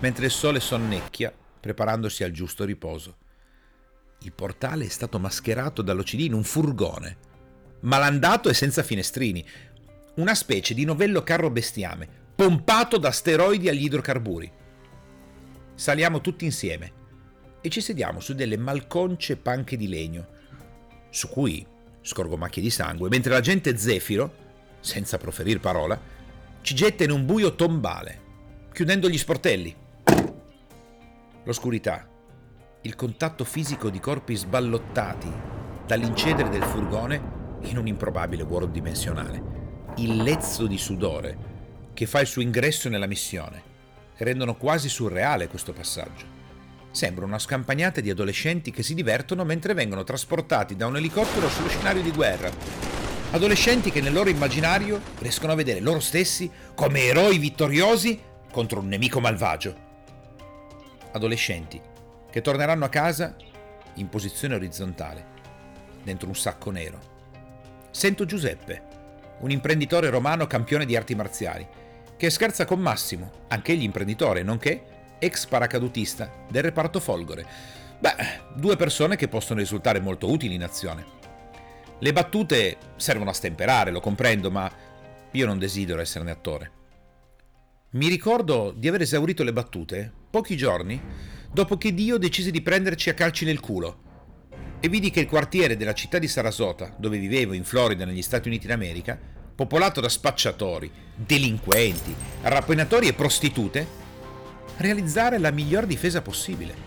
mentre 0.00 0.26
il 0.26 0.30
sole 0.30 0.60
sonnecchia, 0.60 1.32
preparandosi 1.58 2.24
al 2.24 2.32
giusto 2.32 2.64
riposo. 2.64 3.16
Il 4.20 4.32
portale 4.32 4.84
è 4.84 4.88
stato 4.88 5.18
mascherato 5.18 5.80
dall'OCD 5.80 6.20
in 6.20 6.34
un 6.34 6.44
furgone, 6.44 7.16
malandato 7.80 8.50
e 8.50 8.54
senza 8.54 8.82
finestrini, 8.82 9.44
una 10.16 10.34
specie 10.34 10.74
di 10.74 10.84
novello 10.84 11.22
carro 11.22 11.48
bestiame, 11.48 12.24
pompato 12.36 12.98
da 12.98 13.12
steroidi 13.12 13.70
agli 13.70 13.84
idrocarburi. 13.84 14.52
Saliamo 15.74 16.20
tutti 16.20 16.44
insieme 16.44 16.92
e 17.62 17.70
ci 17.70 17.80
sediamo 17.80 18.20
su 18.20 18.34
delle 18.34 18.58
malconce 18.58 19.38
panche 19.38 19.78
di 19.78 19.88
legno, 19.88 20.26
su 21.08 21.30
cui 21.30 21.66
scorgo 22.02 22.36
macchie 22.36 22.60
di 22.60 22.68
sangue, 22.68 23.08
mentre 23.08 23.32
la 23.32 23.40
gente 23.40 23.78
Zefiro, 23.78 24.44
senza 24.80 25.16
proferir 25.16 25.60
parola, 25.60 25.98
ci 26.60 26.74
getta 26.74 27.04
in 27.04 27.10
un 27.10 27.24
buio 27.24 27.54
tombale, 27.54 28.20
chiudendo 28.70 29.08
gli 29.08 29.16
sportelli. 29.16 29.74
L'oscurità, 31.42 32.06
il 32.82 32.94
contatto 32.96 33.44
fisico 33.44 33.88
di 33.88 33.98
corpi 33.98 34.36
sballottati 34.36 35.32
dall'incedere 35.86 36.50
del 36.50 36.64
furgone 36.64 37.58
in 37.62 37.78
un 37.78 37.86
improbabile 37.86 38.42
vuoto 38.42 38.66
dimensionale, 38.66 39.94
il 39.96 40.22
lezzo 40.22 40.66
di 40.66 40.76
sudore 40.76 41.45
che 41.96 42.04
fa 42.04 42.20
il 42.20 42.26
suo 42.26 42.42
ingresso 42.42 42.90
nella 42.90 43.06
missione 43.06 43.74
rendono 44.18 44.54
quasi 44.54 44.90
surreale 44.90 45.48
questo 45.48 45.72
passaggio. 45.72 46.34
Sembra 46.90 47.24
una 47.24 47.38
scampagnata 47.38 48.02
di 48.02 48.10
adolescenti 48.10 48.70
che 48.70 48.82
si 48.82 48.92
divertono 48.92 49.44
mentre 49.44 49.72
vengono 49.72 50.04
trasportati 50.04 50.76
da 50.76 50.86
un 50.86 50.98
elicottero 50.98 51.48
sullo 51.48 51.68
scenario 51.68 52.02
di 52.02 52.10
guerra. 52.10 52.50
Adolescenti 53.30 53.90
che 53.90 54.02
nel 54.02 54.12
loro 54.12 54.28
immaginario 54.28 55.00
riescono 55.20 55.52
a 55.52 55.56
vedere 55.56 55.80
loro 55.80 56.00
stessi 56.00 56.50
come 56.74 57.04
eroi 57.04 57.38
vittoriosi 57.38 58.20
contro 58.52 58.80
un 58.80 58.88
nemico 58.88 59.18
malvagio. 59.18 59.74
Adolescenti 61.12 61.80
che 62.30 62.40
torneranno 62.42 62.84
a 62.84 62.90
casa 62.90 63.36
in 63.94 64.10
posizione 64.10 64.54
orizzontale, 64.54 65.24
dentro 66.02 66.28
un 66.28 66.36
sacco 66.36 66.70
nero. 66.70 67.14
Sento 67.90 68.26
Giuseppe, 68.26 68.82
un 69.40 69.50
imprenditore 69.50 70.10
romano 70.10 70.46
campione 70.46 70.84
di 70.84 70.96
arti 70.96 71.14
marziali, 71.14 71.66
che 72.16 72.30
scherza 72.30 72.64
con 72.64 72.80
Massimo, 72.80 73.30
anch'egli 73.48 73.82
imprenditore, 73.82 74.42
nonché 74.42 75.16
ex 75.18 75.46
paracadutista 75.46 76.30
del 76.50 76.62
reparto 76.62 77.00
Folgore. 77.00 77.46
Beh, 77.98 78.14
due 78.54 78.76
persone 78.76 79.16
che 79.16 79.28
possono 79.28 79.60
risultare 79.60 80.00
molto 80.00 80.30
utili 80.30 80.54
in 80.54 80.62
azione. 80.62 81.04
Le 81.98 82.12
battute 82.12 82.76
servono 82.96 83.30
a 83.30 83.34
stemperare, 83.34 83.90
lo 83.90 84.00
comprendo, 84.00 84.50
ma 84.50 84.70
io 85.30 85.46
non 85.46 85.58
desidero 85.58 86.00
esserne 86.00 86.30
attore. 86.30 86.70
Mi 87.90 88.08
ricordo 88.08 88.74
di 88.76 88.88
aver 88.88 89.02
esaurito 89.02 89.42
le 89.42 89.52
battute 89.52 90.12
pochi 90.28 90.56
giorni 90.56 91.00
dopo 91.50 91.78
che 91.78 91.94
Dio 91.94 92.18
decise 92.18 92.50
di 92.50 92.60
prenderci 92.60 93.08
a 93.08 93.14
calci 93.14 93.44
nel 93.46 93.60
culo 93.60 94.04
e 94.80 94.88
vidi 94.88 95.10
che 95.10 95.20
il 95.20 95.26
quartiere 95.26 95.76
della 95.76 95.94
città 95.94 96.18
di 96.18 96.28
Sarasota, 96.28 96.94
dove 96.98 97.18
vivevo 97.18 97.54
in 97.54 97.64
Florida 97.64 98.04
negli 98.04 98.20
Stati 98.20 98.48
Uniti 98.48 98.66
d'America, 98.66 99.18
popolato 99.56 100.02
da 100.02 100.10
spacciatori, 100.10 100.92
delinquenti, 101.14 102.14
rapinatori 102.42 103.08
e 103.08 103.14
prostitute, 103.14 104.04
realizzare 104.76 105.38
la 105.38 105.50
miglior 105.50 105.86
difesa 105.86 106.20
possibile. 106.20 106.84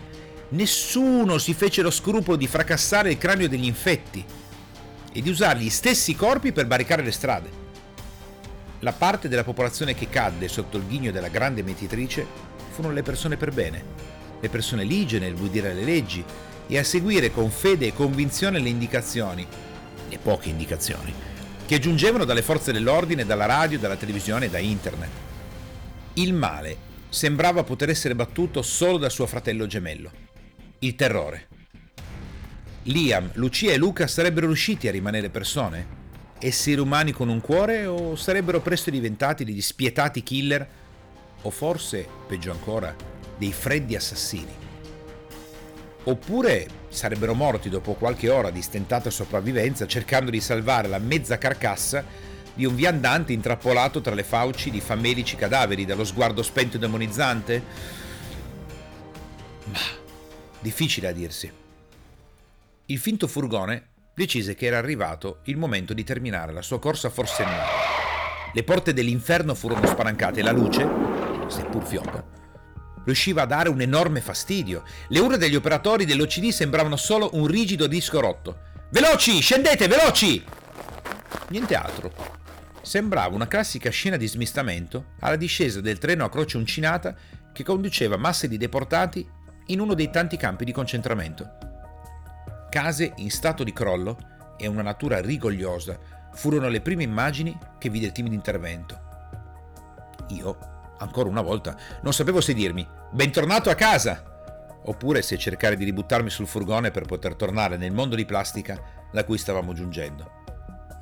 Nessuno 0.50 1.38
si 1.38 1.52
fece 1.52 1.82
lo 1.82 1.90
scrupolo 1.90 2.36
di 2.36 2.46
fracassare 2.46 3.10
il 3.10 3.18
cranio 3.18 3.48
degli 3.48 3.66
infetti 3.66 4.24
e 5.12 5.20
di 5.20 5.28
usare 5.28 5.58
gli 5.58 5.68
stessi 5.68 6.14
corpi 6.14 6.52
per 6.52 6.68
barricare 6.68 7.02
le 7.02 7.10
strade. 7.10 7.58
La 8.80 8.92
parte 8.92 9.28
della 9.28 9.44
popolazione 9.44 9.94
che 9.94 10.08
cadde 10.08 10.46
sotto 10.46 10.76
il 10.76 10.86
ghigno 10.86 11.10
della 11.10 11.28
grande 11.28 11.62
mietitrice 11.64 12.24
furono 12.70 12.94
le 12.94 13.02
persone 13.02 13.36
per 13.36 13.52
bene, 13.52 13.84
le 14.40 14.48
persone 14.48 14.84
ligie 14.84 15.18
nel 15.18 15.34
ubbidire 15.34 15.74
le 15.74 15.84
leggi 15.84 16.24
e 16.68 16.78
a 16.78 16.84
seguire 16.84 17.32
con 17.32 17.50
fede 17.50 17.88
e 17.88 17.92
convinzione 17.92 18.60
le 18.60 18.68
indicazioni, 18.68 19.44
le 20.08 20.18
poche 20.18 20.48
indicazioni, 20.48 21.12
che 21.70 21.78
giungevano 21.78 22.24
dalle 22.24 22.42
forze 22.42 22.72
dell'ordine, 22.72 23.24
dalla 23.24 23.46
radio, 23.46 23.78
dalla 23.78 23.94
televisione 23.94 24.46
e 24.46 24.50
da 24.50 24.58
internet. 24.58 25.10
Il 26.14 26.34
male 26.34 26.76
sembrava 27.08 27.62
poter 27.62 27.90
essere 27.90 28.16
battuto 28.16 28.60
solo 28.60 28.98
da 28.98 29.08
suo 29.08 29.24
fratello 29.28 29.68
gemello, 29.68 30.10
il 30.80 30.96
terrore. 30.96 31.46
Liam, 32.82 33.30
Lucia 33.34 33.70
e 33.70 33.76
Luca 33.76 34.08
sarebbero 34.08 34.46
riusciti 34.46 34.88
a 34.88 34.90
rimanere 34.90 35.28
persone? 35.28 35.86
Esseri 36.40 36.80
umani 36.80 37.12
con 37.12 37.28
un 37.28 37.40
cuore 37.40 37.86
o 37.86 38.16
sarebbero 38.16 38.60
presto 38.60 38.90
diventati 38.90 39.44
degli 39.44 39.62
spietati 39.62 40.24
killer 40.24 40.68
o 41.40 41.50
forse, 41.50 42.04
peggio 42.26 42.50
ancora, 42.50 42.92
dei 43.38 43.52
freddi 43.52 43.94
assassini? 43.94 44.69
Oppure 46.04 46.66
sarebbero 46.88 47.34
morti 47.34 47.68
dopo 47.68 47.94
qualche 47.94 48.28
ora 48.28 48.50
di 48.50 48.62
stentata 48.62 49.10
sopravvivenza 49.10 49.86
cercando 49.86 50.30
di 50.30 50.40
salvare 50.40 50.88
la 50.88 50.98
mezza 50.98 51.38
carcassa 51.38 52.04
di 52.54 52.64
un 52.64 52.74
viandante 52.74 53.32
intrappolato 53.32 54.00
tra 54.00 54.14
le 54.14 54.24
fauci 54.24 54.70
di 54.70 54.80
famelici 54.80 55.36
cadaveri 55.36 55.84
dallo 55.84 56.04
sguardo 56.04 56.42
spento 56.42 56.76
e 56.76 56.80
demonizzante? 56.80 57.62
Ma 59.64 59.78
difficile 60.58 61.08
a 61.08 61.12
dirsi. 61.12 61.50
Il 62.86 62.98
finto 62.98 63.28
furgone 63.28 63.88
decise 64.14 64.54
che 64.54 64.66
era 64.66 64.78
arrivato 64.78 65.38
il 65.44 65.56
momento 65.56 65.94
di 65.94 66.04
terminare 66.04 66.52
la 66.52 66.62
sua 66.62 66.78
corsa 66.78 67.08
forsennata. 67.08 67.68
Le 68.52 68.64
porte 68.64 68.92
dell'inferno 68.92 69.54
furono 69.54 69.86
spalancate 69.86 70.40
e 70.40 70.42
la 70.42 70.50
luce, 70.50 70.86
seppur 71.46 71.86
fioca, 71.86 72.39
riusciva 73.04 73.42
a 73.42 73.46
dare 73.46 73.68
un 73.68 73.80
enorme 73.80 74.20
fastidio. 74.20 74.84
Le 75.08 75.18
urla 75.18 75.36
degli 75.36 75.54
operatori 75.54 76.04
dell'OCD 76.04 76.48
sembravano 76.48 76.96
solo 76.96 77.30
un 77.34 77.46
rigido 77.46 77.86
disco 77.86 78.20
rotto. 78.20 78.68
Veloci, 78.90 79.40
scendete, 79.40 79.86
veloci! 79.86 80.44
Niente 81.48 81.74
altro. 81.74 82.12
Sembrava 82.82 83.34
una 83.34 83.46
classica 83.46 83.90
scena 83.90 84.16
di 84.16 84.26
smistamento 84.26 85.12
alla 85.20 85.36
discesa 85.36 85.80
del 85.80 85.98
treno 85.98 86.24
a 86.24 86.30
croce 86.30 86.56
uncinata 86.56 87.14
che 87.52 87.62
conduceva 87.62 88.16
masse 88.16 88.48
di 88.48 88.56
deportati 88.56 89.28
in 89.66 89.80
uno 89.80 89.94
dei 89.94 90.10
tanti 90.10 90.36
campi 90.36 90.64
di 90.64 90.72
concentramento. 90.72 91.58
Case 92.70 93.12
in 93.16 93.30
stato 93.30 93.64
di 93.64 93.72
crollo 93.72 94.18
e 94.56 94.66
una 94.66 94.82
natura 94.82 95.20
rigogliosa 95.20 95.98
furono 96.32 96.68
le 96.68 96.80
prime 96.80 97.02
immagini 97.02 97.56
che 97.78 97.88
vide 97.88 98.06
il 98.06 98.12
team 98.12 98.28
di 98.28 98.34
intervento. 98.34 99.08
Io, 100.28 100.79
ancora 101.00 101.28
una 101.28 101.42
volta, 101.42 101.76
non 102.02 102.12
sapevo 102.12 102.40
se 102.40 102.54
dirmi 102.54 102.86
bentornato 103.10 103.70
a 103.70 103.74
casa 103.74 104.24
oppure 104.84 105.22
se 105.22 105.36
cercare 105.36 105.76
di 105.76 105.84
ributtarmi 105.84 106.30
sul 106.30 106.46
furgone 106.46 106.90
per 106.90 107.04
poter 107.04 107.34
tornare 107.34 107.76
nel 107.76 107.92
mondo 107.92 108.16
di 108.16 108.24
plastica 108.24 108.80
da 109.12 109.24
cui 109.24 109.38
stavamo 109.38 109.72
giungendo. 109.72 110.38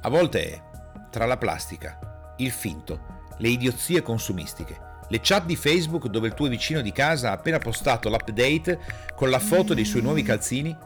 A 0.00 0.09
volte, 0.09 0.62
tra 1.11 1.26
la 1.26 1.37
plastica, 1.37 2.35
il 2.38 2.50
finto, 2.50 3.17
le 3.38 3.49
idiozie 3.49 4.02
consumistiche, 4.02 4.87
le 5.09 5.21
chat 5.23 5.45
di 5.45 5.57
Facebook 5.57 6.07
dove 6.07 6.28
il 6.28 6.35
tuo 6.35 6.49
vicino 6.49 6.81
di 6.81 6.93
casa 6.93 7.31
ha 7.31 7.35
appena 7.35 7.59
postato 7.59 8.09
l'update 8.09 8.78
con 9.14 9.31
la 9.31 9.38
foto 9.38 9.75
dei 9.75 9.85
suoi 9.85 10.02
nuovi 10.02 10.23
calzini 10.23 10.76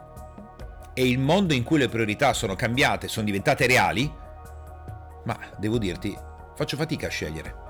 e 0.94 1.08
il 1.08 1.18
mondo 1.18 1.54
in 1.54 1.62
cui 1.62 1.78
le 1.78 1.88
priorità 1.88 2.32
sono 2.32 2.54
cambiate, 2.54 3.08
sono 3.08 3.26
diventate 3.26 3.66
reali, 3.66 4.10
ma 5.24 5.38
devo 5.58 5.78
dirti, 5.78 6.16
faccio 6.54 6.76
fatica 6.76 7.06
a 7.06 7.10
scegliere. 7.10 7.61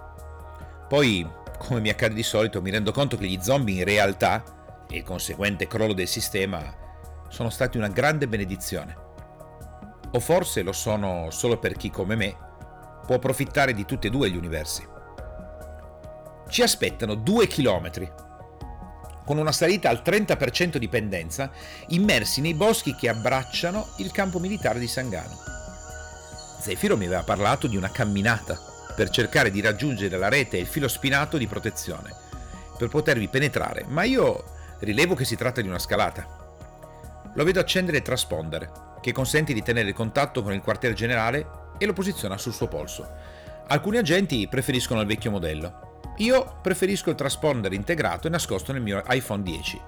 Poi, 0.93 1.27
come 1.57 1.81
mi 1.81 1.89
accade 1.89 2.13
di 2.13 2.23
solito, 2.23 2.61
mi 2.61 2.71
rendo 2.71 2.93
conto 2.93 3.17
che 3.17 3.27
gli 3.27 3.39
zombie 3.41 3.79
in 3.79 3.85
realtà 3.87 4.85
e 4.91 4.99
il 4.99 5.03
conseguente 5.03 5.67
crollo 5.67 5.95
del 5.95 6.07
sistema 6.07 6.63
sono 7.31 7.49
stati 7.49 7.79
una 7.79 7.89
grande 7.89 8.29
benedizione. 8.29 8.95
O 10.13 10.21
forse 10.21 10.61
lo 10.61 10.75
sono 10.75 11.31
solo 11.31 11.59
per 11.59 11.79
chi 11.79 11.89
come 11.89 12.15
me 12.15 12.37
può 13.07 13.15
approfittare 13.15 13.73
di 13.73 13.87
tutti 13.87 14.09
e 14.09 14.11
due 14.11 14.31
gli 14.31 14.37
universi. 14.37 14.87
Ci 16.51 16.61
aspettano 16.61 17.15
due 17.15 17.47
chilometri, 17.47 18.13
con 19.25 19.39
una 19.39 19.51
salita 19.51 19.89
al 19.89 20.03
30% 20.05 20.77
di 20.77 20.89
pendenza, 20.89 21.51
immersi 21.87 22.43
nei 22.43 22.53
boschi 22.53 22.95
che 22.95 23.09
abbracciano 23.09 23.95
il 23.97 24.13
campo 24.13 24.39
militare 24.39 24.79
di 24.79 24.89
Sangano. 24.89 25.39
Zefiro 26.61 26.99
mi 26.99 27.07
aveva 27.07 27.23
parlato 27.23 27.67
di 27.67 27.79
una 27.79 27.91
camminata 27.91 28.72
per 28.95 29.11
cercare 29.11 29.51
di 29.51 29.61
raggiungere 29.61 30.17
la 30.17 30.29
rete 30.29 30.57
e 30.57 30.61
il 30.61 30.67
filo 30.67 30.89
spinato 30.89 31.37
di 31.37 31.47
protezione, 31.47 32.15
per 32.77 32.89
potervi 32.89 33.29
penetrare, 33.29 33.85
ma 33.89 34.05
io 34.05 34.45
rilevo 34.81 35.15
che 35.15 35.25
si 35.25 35.37
tratta 35.37 35.61
di 35.61 35.69
una 35.69 35.79
scalata. 35.79 36.41
Lo 37.35 37.45
vedo 37.45 37.61
accendere 37.61 37.99
il 37.99 38.03
transponder, 38.03 38.99
che 39.01 39.13
consente 39.13 39.53
di 39.53 39.63
tenere 39.63 39.93
contatto 39.93 40.43
con 40.43 40.53
il 40.53 40.61
quartier 40.61 40.93
generale 40.93 41.47
e 41.79 41.87
lo 41.87 41.93
posiziona 41.93 42.37
sul 42.37 42.53
suo 42.53 42.69
polso. 42.69 43.09
Alcuni 43.69 43.97
agenti 43.97 44.47
preferiscono 44.49 45.01
il 45.01 45.07
vecchio 45.07 45.31
modello, 45.31 45.93
io 46.17 46.59
preferisco 46.61 47.11
il 47.11 47.17
transponder 47.17 47.73
integrato 47.73 48.27
e 48.27 48.31
nascosto 48.31 48.73
nel 48.73 48.83
mio 48.83 49.03
iPhone 49.09 49.43
10. 49.43 49.81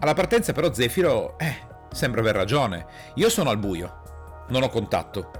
Alla 0.00 0.14
partenza 0.14 0.52
però 0.52 0.72
Zefiro, 0.72 1.38
eh, 1.38 1.56
sembra 1.92 2.20
aver 2.20 2.34
ragione. 2.34 2.86
Io 3.14 3.28
sono 3.28 3.50
al 3.50 3.58
buio. 3.58 4.46
Non 4.48 4.62
ho 4.62 4.68
contatto. 4.68 5.30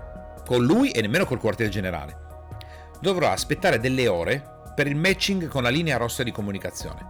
Con 0.46 0.64
lui 0.64 0.90
e 0.90 1.00
nemmeno 1.00 1.26
col 1.26 1.40
quartier 1.40 1.68
generale. 1.68 2.22
Dovrò 3.04 3.28
aspettare 3.28 3.78
delle 3.80 4.08
ore 4.08 4.42
per 4.74 4.86
il 4.86 4.96
matching 4.96 5.46
con 5.48 5.62
la 5.62 5.68
linea 5.68 5.98
rossa 5.98 6.22
di 6.22 6.32
comunicazione. 6.32 7.06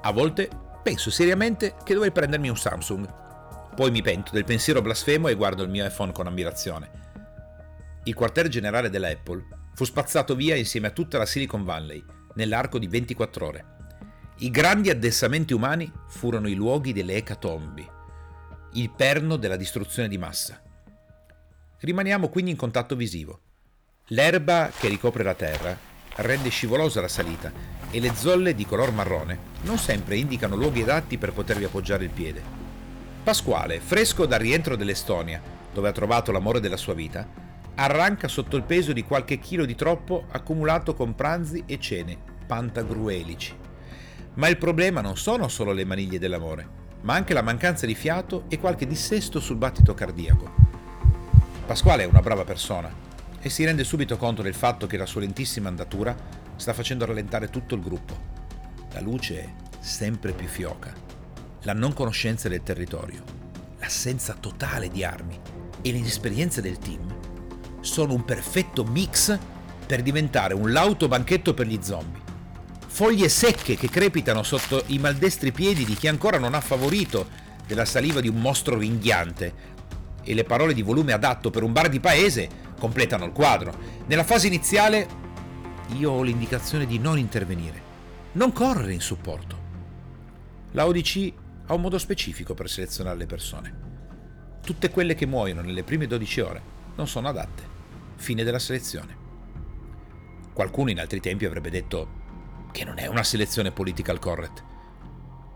A 0.00 0.10
volte 0.12 0.48
penso 0.82 1.10
seriamente 1.10 1.74
che 1.84 1.92
dovrei 1.92 2.10
prendermi 2.10 2.48
un 2.48 2.56
Samsung. 2.56 3.06
Poi 3.76 3.90
mi 3.90 4.00
pento 4.00 4.32
del 4.32 4.46
pensiero 4.46 4.80
blasfemo 4.80 5.28
e 5.28 5.34
guardo 5.34 5.62
il 5.62 5.68
mio 5.68 5.84
iPhone 5.84 6.10
con 6.10 6.26
ammirazione. 6.26 6.90
Il 8.04 8.14
quartier 8.14 8.48
generale 8.48 8.88
della 8.88 9.10
Apple 9.10 9.46
fu 9.74 9.84
spazzato 9.84 10.34
via 10.34 10.56
insieme 10.56 10.86
a 10.86 10.92
tutta 10.92 11.18
la 11.18 11.26
Silicon 11.26 11.64
Valley 11.64 12.02
nell'arco 12.36 12.78
di 12.78 12.88
24 12.88 13.46
ore. 13.46 13.66
I 14.38 14.50
grandi 14.50 14.88
addessamenti 14.88 15.52
umani 15.52 15.92
furono 16.08 16.48
i 16.48 16.54
luoghi 16.54 16.94
delle 16.94 17.16
ecatombi, 17.16 17.86
il 18.72 18.90
perno 18.90 19.36
della 19.36 19.56
distruzione 19.56 20.08
di 20.08 20.16
massa. 20.16 20.62
Rimaniamo 21.80 22.30
quindi 22.30 22.52
in 22.52 22.56
contatto 22.56 22.96
visivo. 22.96 23.43
L'erba 24.08 24.70
che 24.78 24.88
ricopre 24.88 25.22
la 25.22 25.32
terra 25.32 25.74
rende 26.16 26.50
scivolosa 26.50 27.00
la 27.00 27.08
salita 27.08 27.50
e 27.90 28.00
le 28.00 28.14
zolle 28.14 28.54
di 28.54 28.66
color 28.66 28.92
marrone 28.92 29.38
non 29.62 29.78
sempre 29.78 30.16
indicano 30.16 30.56
luoghi 30.56 30.82
adatti 30.82 31.16
per 31.16 31.32
potervi 31.32 31.64
appoggiare 31.64 32.04
il 32.04 32.10
piede. 32.10 32.42
Pasquale, 33.24 33.80
fresco 33.80 34.26
dal 34.26 34.40
rientro 34.40 34.76
dell'Estonia, 34.76 35.40
dove 35.72 35.88
ha 35.88 35.92
trovato 35.92 36.32
l'amore 36.32 36.60
della 36.60 36.76
sua 36.76 36.92
vita, 36.92 37.26
arranca 37.76 38.28
sotto 38.28 38.58
il 38.58 38.64
peso 38.64 38.92
di 38.92 39.04
qualche 39.04 39.38
chilo 39.38 39.64
di 39.64 39.74
troppo 39.74 40.26
accumulato 40.32 40.92
con 40.92 41.14
pranzi 41.14 41.62
e 41.64 41.80
cene 41.80 42.18
pantagruelici. 42.46 43.56
Ma 44.34 44.48
il 44.48 44.58
problema 44.58 45.00
non 45.00 45.16
sono 45.16 45.48
solo 45.48 45.72
le 45.72 45.86
maniglie 45.86 46.18
dell'amore, 46.18 46.68
ma 47.00 47.14
anche 47.14 47.32
la 47.32 47.40
mancanza 47.40 47.86
di 47.86 47.94
fiato 47.94 48.44
e 48.48 48.58
qualche 48.58 48.86
dissesto 48.86 49.40
sul 49.40 49.56
battito 49.56 49.94
cardiaco. 49.94 50.52
Pasquale 51.64 52.02
è 52.02 52.06
una 52.06 52.20
brava 52.20 52.44
persona 52.44 53.12
e 53.46 53.50
si 53.50 53.62
rende 53.62 53.84
subito 53.84 54.16
conto 54.16 54.40
del 54.40 54.54
fatto 54.54 54.86
che 54.86 54.96
la 54.96 55.04
sua 55.04 55.20
lentissima 55.20 55.68
andatura 55.68 56.16
sta 56.56 56.72
facendo 56.72 57.04
rallentare 57.04 57.50
tutto 57.50 57.74
il 57.74 57.82
gruppo. 57.82 58.18
La 58.92 59.02
luce 59.02 59.38
è 59.38 59.48
sempre 59.80 60.32
più 60.32 60.46
fioca, 60.46 60.94
la 61.64 61.74
non 61.74 61.92
conoscenza 61.92 62.48
del 62.48 62.62
territorio, 62.62 63.22
l'assenza 63.80 64.34
totale 64.40 64.88
di 64.88 65.04
armi 65.04 65.38
e 65.82 65.90
l'inesperienza 65.90 66.62
del 66.62 66.78
team 66.78 67.02
sono 67.80 68.14
un 68.14 68.24
perfetto 68.24 68.82
mix 68.82 69.38
per 69.86 70.00
diventare 70.00 70.54
un 70.54 70.72
lauto 70.72 71.06
banchetto 71.06 71.52
per 71.52 71.66
gli 71.66 71.78
zombie. 71.82 72.22
Foglie 72.86 73.28
secche 73.28 73.76
che 73.76 73.90
crepitano 73.90 74.42
sotto 74.42 74.84
i 74.86 74.98
maldestri 74.98 75.52
piedi 75.52 75.84
di 75.84 75.96
chi 75.96 76.08
ancora 76.08 76.38
non 76.38 76.54
ha 76.54 76.62
favorito 76.62 77.28
della 77.66 77.84
saliva 77.84 78.22
di 78.22 78.28
un 78.28 78.40
mostro 78.40 78.78
ringhiante 78.78 79.72
e 80.22 80.32
le 80.32 80.44
parole 80.44 80.72
di 80.72 80.80
volume 80.80 81.12
adatto 81.12 81.50
per 81.50 81.62
un 81.62 81.72
bar 81.72 81.90
di 81.90 82.00
paese 82.00 82.63
completano 82.84 83.24
il 83.24 83.32
quadro. 83.32 83.72
Nella 84.06 84.24
fase 84.24 84.46
iniziale 84.46 85.08
io 85.96 86.10
ho 86.10 86.22
l'indicazione 86.22 86.84
di 86.84 86.98
non 86.98 87.18
intervenire, 87.18 87.80
non 88.32 88.52
correre 88.52 88.92
in 88.92 89.00
supporto. 89.00 89.62
La 90.72 90.86
ODC 90.86 91.32
ha 91.66 91.72
un 91.72 91.80
modo 91.80 91.96
specifico 91.96 92.52
per 92.52 92.68
selezionare 92.68 93.16
le 93.16 93.24
persone. 93.24 93.74
Tutte 94.62 94.90
quelle 94.90 95.14
che 95.14 95.24
muoiono 95.24 95.62
nelle 95.62 95.82
prime 95.82 96.06
12 96.06 96.40
ore 96.40 96.62
non 96.96 97.08
sono 97.08 97.28
adatte. 97.28 97.62
Fine 98.16 98.44
della 98.44 98.58
selezione. 98.58 99.16
Qualcuno 100.52 100.90
in 100.90 101.00
altri 101.00 101.20
tempi 101.20 101.46
avrebbe 101.46 101.70
detto 101.70 102.22
che 102.70 102.84
non 102.84 102.98
è 102.98 103.06
una 103.06 103.24
selezione 103.24 103.72
political 103.72 104.18
correct. 104.18 104.62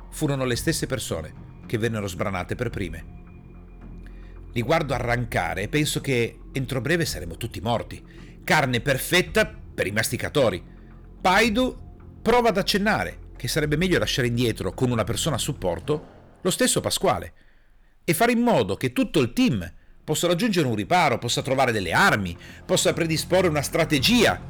Furono 0.09 0.47
le 0.47 0.57
stesse 0.57 0.87
persone 0.87 1.35
che 1.67 1.77
vennero 1.77 2.07
sbranate 2.07 2.55
per 2.55 2.71
prime. 2.71 3.17
Li 4.53 4.63
guardo 4.63 4.95
arrancare 4.95 5.65
e 5.65 5.69
penso 5.69 6.01
che 6.01 6.38
entro 6.53 6.81
breve 6.81 7.05
saremo 7.05 7.37
tutti 7.37 7.61
morti. 7.61 8.03
Carne 8.45 8.81
perfetta 8.81 9.47
per 9.47 9.87
i 9.87 9.93
masticatori. 9.93 10.63
Paidu 11.21 11.77
prova 12.23 12.49
ad 12.49 12.59
accennare 12.59 13.27
che 13.37 13.49
sarebbe 13.49 13.77
meglio 13.77 13.99
lasciare 13.99 14.29
indietro 14.29 14.73
con 14.73 14.91
una 14.91 15.05
persona 15.05 15.37
a 15.37 15.39
supporto 15.39 16.17
lo 16.41 16.51
stesso 16.51 16.81
Pasquale 16.81 17.33
e 18.05 18.15
fare 18.15 18.33
in 18.33 18.41
modo 18.41 18.77
che 18.77 18.93
tutto 18.93 19.21
il 19.21 19.33
team 19.33 19.73
possa 20.03 20.27
raggiungere 20.27 20.67
un 20.67 20.75
riparo, 20.75 21.19
possa 21.19 21.43
trovare 21.43 21.73
delle 21.73 21.93
armi, 21.93 22.37
possa 22.65 22.95
predisporre 22.95 23.49
una 23.49 23.61
strategia, 23.61 24.41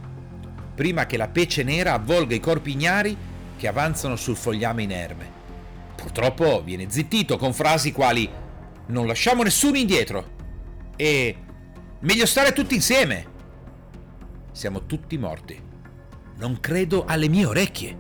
prima 0.74 1.06
che 1.06 1.16
la 1.16 1.28
pece 1.28 1.64
nera 1.64 1.94
avvolga 1.94 2.36
i 2.36 2.40
corpi 2.40 2.70
ignari 2.70 3.16
che 3.56 3.66
avanzano 3.66 4.14
sul 4.14 4.36
fogliame 4.36 4.84
inerme. 4.84 5.32
Purtroppo 5.96 6.62
viene 6.62 6.88
zittito 6.88 7.36
con 7.36 7.52
frasi 7.52 7.90
quali 7.90 8.30
non 8.86 9.08
lasciamo 9.08 9.42
nessuno 9.42 9.76
indietro 9.76 10.36
e 10.94 11.36
meglio 12.00 12.26
stare 12.26 12.52
tutti 12.52 12.74
insieme. 12.74 13.36
Siamo 14.52 14.86
tutti 14.86 15.18
morti. 15.18 15.60
Non 16.36 16.60
credo 16.60 17.04
alle 17.04 17.28
mie 17.28 17.46
orecchie. 17.46 17.96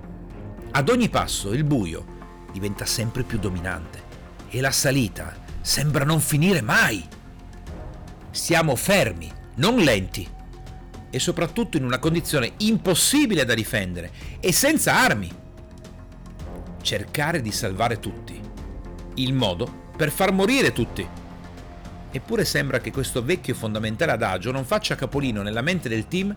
Ad 0.70 0.88
ogni 0.88 1.08
passo 1.08 1.52
il 1.52 1.64
buio 1.64 2.16
diventa 2.52 2.84
sempre 2.84 3.22
più 3.22 3.38
dominante 3.38 4.02
e 4.50 4.60
la 4.60 4.70
salita 4.70 5.36
sembra 5.60 6.04
non 6.04 6.20
finire 6.20 6.60
mai. 6.60 7.06
Siamo 8.30 8.76
fermi, 8.76 9.30
non 9.56 9.76
lenti. 9.76 10.28
E 11.10 11.18
soprattutto 11.18 11.76
in 11.76 11.84
una 11.84 11.98
condizione 11.98 12.52
impossibile 12.58 13.44
da 13.44 13.54
difendere 13.54 14.10
e 14.40 14.52
senza 14.52 14.94
armi. 14.94 15.30
Cercare 16.82 17.40
di 17.40 17.50
salvare 17.50 17.98
tutti. 17.98 18.40
Il 19.14 19.32
modo 19.32 19.86
per 19.96 20.10
far 20.10 20.32
morire 20.32 20.72
tutti. 20.72 21.06
Eppure 22.10 22.44
sembra 22.44 22.80
che 22.80 22.90
questo 22.90 23.22
vecchio 23.22 23.54
fondamentale 23.54 24.12
adagio 24.12 24.50
non 24.50 24.64
faccia 24.64 24.94
capolino 24.94 25.42
nella 25.42 25.62
mente 25.62 25.88
del 25.88 26.08
team, 26.08 26.34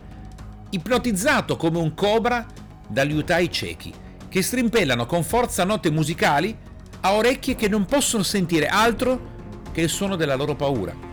ipnotizzato 0.70 1.56
come 1.56 1.80
un 1.80 1.94
cobra 1.94 2.46
dagli 2.88 3.14
utai 3.14 3.52
ciechi, 3.52 3.94
che 4.28 4.42
strimpellano 4.42 5.06
con 5.06 5.24
forza 5.24 5.64
note 5.64 5.90
musicali 5.90 6.56
a 7.02 7.14
orecchie 7.14 7.56
che 7.56 7.68
non 7.68 7.86
possono 7.86 8.24
sentire 8.24 8.68
altro 8.68 9.30
che 9.72 9.82
il 9.82 9.90
suono 9.90 10.16
della 10.16 10.36
loro 10.36 10.56
paura 10.56 11.10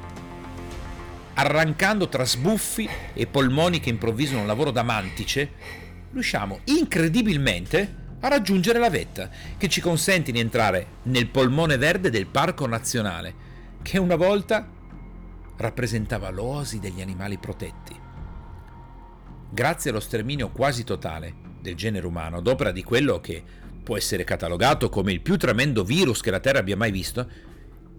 arrancando 1.38 2.08
tra 2.08 2.24
sbuffi 2.24 2.88
e 3.14 3.26
polmoni 3.26 3.78
che 3.78 3.90
improvvisano 3.90 4.40
un 4.40 4.46
lavoro 4.46 4.72
da 4.72 4.82
mantice, 4.82 5.52
riusciamo 6.12 6.60
incredibilmente 6.64 8.06
a 8.20 8.28
raggiungere 8.28 8.80
la 8.80 8.90
vetta 8.90 9.30
che 9.56 9.68
ci 9.68 9.80
consente 9.80 10.32
di 10.32 10.40
entrare 10.40 10.86
nel 11.04 11.28
polmone 11.28 11.76
verde 11.76 12.10
del 12.10 12.26
Parco 12.26 12.66
Nazionale, 12.66 13.46
che 13.82 13.98
una 13.98 14.16
volta 14.16 14.68
rappresentava 15.56 16.30
l'oasi 16.30 16.78
degli 16.78 17.00
animali 17.00 17.38
protetti. 17.38 17.96
Grazie 19.50 19.90
allo 19.90 20.00
sterminio 20.00 20.50
quasi 20.50 20.84
totale 20.84 21.34
del 21.60 21.74
genere 21.74 22.06
umano, 22.06 22.36
ad 22.36 22.46
opera 22.46 22.70
di 22.70 22.82
quello 22.82 23.20
che 23.20 23.42
può 23.82 23.96
essere 23.96 24.24
catalogato 24.24 24.88
come 24.88 25.12
il 25.12 25.22
più 25.22 25.36
tremendo 25.36 25.82
virus 25.82 26.20
che 26.20 26.30
la 26.30 26.40
Terra 26.40 26.58
abbia 26.58 26.76
mai 26.76 26.90
visto, 26.90 27.28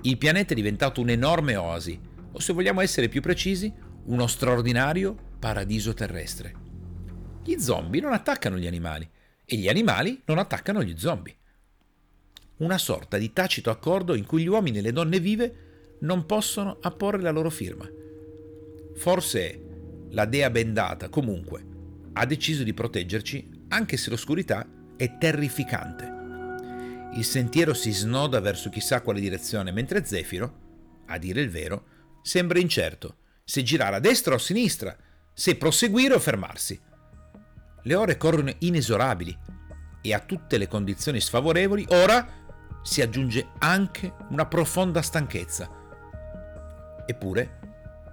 il 0.03 0.17
pianeta 0.17 0.53
è 0.53 0.55
diventato 0.55 1.01
un'enorme 1.01 1.55
oasi, 1.55 1.99
o 2.31 2.39
se 2.39 2.53
vogliamo 2.53 2.81
essere 2.81 3.09
più 3.09 3.21
precisi, 3.21 3.73
uno 4.05 4.27
straordinario 4.27 5.15
paradiso 5.39 5.93
terrestre. 5.93 6.53
Gli 7.43 7.57
zombie 7.57 8.01
non 8.01 8.13
attaccano 8.13 8.57
gli 8.57 8.67
animali 8.67 9.09
e 9.43 9.55
gli 9.57 9.67
animali 9.67 10.21
non 10.25 10.37
attaccano 10.37 10.83
gli 10.83 10.95
zombie. 10.97 11.35
Una 12.57 12.77
sorta 12.77 13.17
di 13.17 13.33
tacito 13.33 13.69
accordo 13.71 14.15
in 14.15 14.25
cui 14.25 14.43
gli 14.43 14.47
uomini 14.47 14.77
e 14.77 14.81
le 14.81 14.91
donne 14.91 15.19
vive 15.19 15.68
non 15.99 16.25
possono 16.25 16.77
apporre 16.81 17.21
la 17.21 17.31
loro 17.31 17.49
firma. 17.49 17.87
Forse 18.95 19.65
la 20.09 20.25
dea 20.25 20.49
bendata, 20.49 21.09
comunque, 21.09 21.65
ha 22.13 22.25
deciso 22.25 22.63
di 22.63 22.73
proteggerci 22.73 23.65
anche 23.69 23.97
se 23.97 24.09
l'oscurità 24.09 24.67
è 24.95 25.17
terrificante. 25.17 26.17
Il 27.13 27.23
sentiero 27.23 27.73
si 27.73 27.91
snoda 27.91 28.39
verso 28.39 28.69
chissà 28.69 29.01
quale 29.01 29.19
direzione, 29.19 29.71
mentre 29.71 30.05
Zefiro, 30.05 30.67
a 31.07 31.17
dire 31.17 31.41
il 31.41 31.49
vero, 31.49 31.85
sembra 32.21 32.59
incerto 32.59 33.17
se 33.43 33.63
girare 33.63 33.95
a 33.95 33.99
destra 33.99 34.33
o 34.33 34.35
a 34.37 34.39
sinistra, 34.39 34.95
se 35.33 35.55
proseguire 35.55 36.13
o 36.13 36.19
fermarsi. 36.19 36.79
Le 37.83 37.95
ore 37.95 38.17
corrono 38.17 38.53
inesorabili 38.59 39.35
e 40.01 40.13
a 40.13 40.19
tutte 40.19 40.57
le 40.57 40.67
condizioni 40.67 41.19
sfavorevoli 41.19 41.85
ora 41.89 42.27
si 42.83 43.01
aggiunge 43.01 43.47
anche 43.59 44.13
una 44.29 44.45
profonda 44.45 45.01
stanchezza. 45.01 45.78
Eppure, 47.09 47.59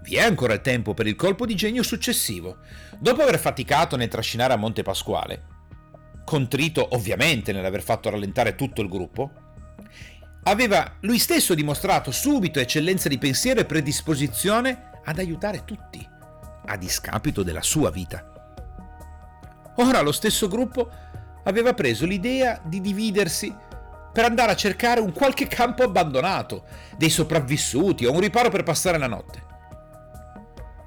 vi 0.04 0.16
è 0.16 0.22
ancora 0.22 0.54
il 0.54 0.62
tempo 0.62 0.94
per 0.94 1.06
il 1.06 1.16
colpo 1.16 1.44
di 1.44 1.54
genio 1.54 1.82
successivo. 1.82 2.60
Dopo 2.98 3.20
aver 3.20 3.38
faticato 3.38 3.94
nel 3.94 4.08
trascinare 4.08 4.54
a 4.54 4.56
Monte 4.56 4.82
Pasquale, 4.82 5.42
contrito 6.24 6.94
ovviamente 6.94 7.52
nell'aver 7.52 7.82
fatto 7.82 8.08
rallentare 8.08 8.54
tutto 8.54 8.80
il 8.80 8.88
gruppo, 8.88 9.30
aveva 10.44 10.96
lui 11.00 11.18
stesso 11.18 11.52
dimostrato 11.54 12.10
subito 12.10 12.58
eccellenza 12.58 13.10
di 13.10 13.18
pensiero 13.18 13.60
e 13.60 13.66
predisposizione 13.66 14.92
ad 15.04 15.18
aiutare 15.18 15.64
tutti, 15.66 16.08
a 16.64 16.76
discapito 16.78 17.42
della 17.42 17.62
sua 17.62 17.90
vita. 17.90 18.54
Ora 19.76 20.00
lo 20.00 20.12
stesso 20.12 20.48
gruppo 20.48 20.90
aveva 21.44 21.74
preso 21.74 22.06
l'idea 22.06 22.62
di 22.64 22.80
dividersi 22.80 23.54
per 24.16 24.24
andare 24.24 24.52
a 24.52 24.56
cercare 24.56 24.98
un 24.98 25.12
qualche 25.12 25.46
campo 25.46 25.82
abbandonato, 25.82 26.64
dei 26.96 27.10
sopravvissuti 27.10 28.06
o 28.06 28.12
un 28.12 28.20
riparo 28.20 28.48
per 28.48 28.62
passare 28.62 28.96
la 28.96 29.08
notte. 29.08 29.42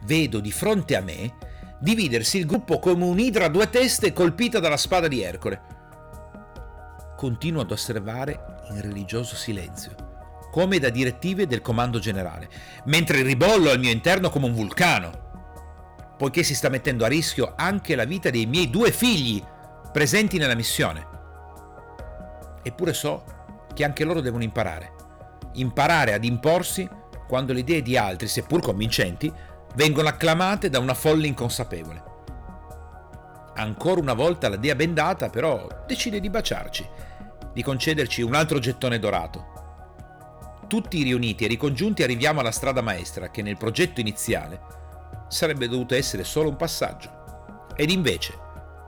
Vedo 0.06 0.39
di 0.39 0.52
fronte 0.52 0.96
a 0.96 1.02
me 1.02 1.36
dividersi 1.80 2.39
il 2.39 2.48
gruppo 2.48 2.80
come 2.80 3.04
un'idra 3.04 3.46
a 3.46 3.50
due 3.50 3.70
teste 3.70 4.13
colpita 4.13 4.60
dalla 4.60 4.78
spada 4.78 5.08
di 5.08 5.22
Ercole. 5.22 5.62
Continuo 7.15 7.62
ad 7.62 7.70
osservare 7.70 8.63
in 8.72 8.82
religioso 8.82 9.36
silenzio, 9.36 9.92
come 10.50 10.80
da 10.80 10.89
direttive 10.89 11.46
del 11.46 11.62
comando 11.62 12.00
generale, 12.00 12.50
mentre 12.86 13.22
ribollo 13.22 13.70
al 13.70 13.78
mio 13.78 13.92
interno 13.92 14.32
come 14.32 14.48
un 14.48 14.56
vulcano 14.56 15.28
poiché 16.18 16.42
si 16.42 16.56
sta 16.56 16.68
mettendo 16.68 17.06
a 17.06 17.08
rischio 17.08 17.54
anche 17.56 17.96
la 17.96 18.06
vita 18.06 18.32
dei 18.32 18.48
miei 18.48 18.72
due 18.72 18.92
figli 18.92 19.42
presenti 19.94 20.38
nella 20.38 20.56
missione. 20.56 21.18
Eppure 22.62 22.93
so 22.93 23.24
che 23.74 23.84
anche 23.84 24.04
loro 24.04 24.22
devono 24.22 24.43
imparare. 24.43 24.93
Imparare 25.54 26.13
ad 26.13 26.24
imporsi 26.24 26.88
quando 27.28 27.54
le 27.54 27.60
idee 27.60 27.82
di 27.82 27.95
altri, 27.98 28.28
seppur 28.28 28.62
convincenti, 28.62 29.32
vengono 29.76 30.08
acclamate 30.08 30.69
da 30.69 30.80
una 30.80 30.93
folla 30.93 31.28
inconsapevole. 31.28 32.04
Ancora 33.56 34.00
una 34.00 34.13
volta 34.13 34.50
la 34.50 34.56
dea 34.56 34.74
bendata 34.74 35.30
però 35.30 35.67
decide 35.86 36.19
di 36.19 36.30
baciarci, 36.30 36.88
di 37.54 37.62
concederci 37.62 38.22
un 38.22 38.34
altro 38.34 38.60
gettone 38.60 39.00
dorato. 39.00 39.58
Tutti 40.67 41.04
riuniti 41.04 41.45
e 41.45 41.48
ricongiunti 41.48 42.04
arriviamo 42.04 42.39
alla 42.39 42.52
strada 42.52 42.82
maestra 42.82 43.30
che 43.30 43.41
nel 43.41 43.58
progetto 43.58 44.00
iniziale 44.00 44.62
sarebbe 45.28 45.67
dovuto 45.67 45.95
essere 45.95 46.24
solo 46.24 46.50
un 46.50 46.56
passaggio. 46.56 47.67
Ed 47.76 47.89
invece, 47.89 48.38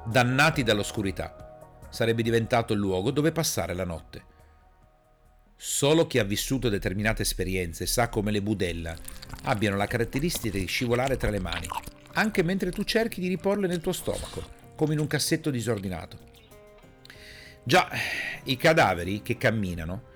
dannati 0.06 0.64
dall'oscurità, 0.64 1.36
sarebbe 1.92 2.24
diventato 2.24 2.74
il 2.74 2.80
luogo 2.80 3.12
dove 3.12 3.32
passare 3.32 3.76
la 3.76 3.86
notte. 3.86 4.30
Solo 5.56 6.08
chi 6.08 6.18
ha 6.18 6.24
vissuto 6.24 6.70
determinate 6.70 7.22
esperienze 7.22 7.86
sa 7.86 8.10
come 8.10 8.32
le 8.32 8.42
budella 8.42 8.96
abbiano 9.44 9.78
la 9.78 9.86
caratteristica 9.86 10.58
di 10.58 10.66
scivolare 10.66 11.18
tra 11.18 11.30
le 11.30 11.40
mani, 11.40 11.68
anche 12.14 12.42
mentre 12.42 12.72
tu 12.72 12.84
cerchi 12.84 13.22
di 13.22 13.28
riporle 13.28 13.68
nel 13.68 13.80
tuo 13.80 13.92
stomaco, 13.92 14.44
come 14.76 14.94
in 14.94 15.00
un 15.00 15.06
cassetto 15.06 15.52
disordinato. 15.52 16.18
Già, 17.64 17.88
i 18.46 18.58
cadaveri 18.58 19.22
che 19.22 19.38
camminano 19.38 20.10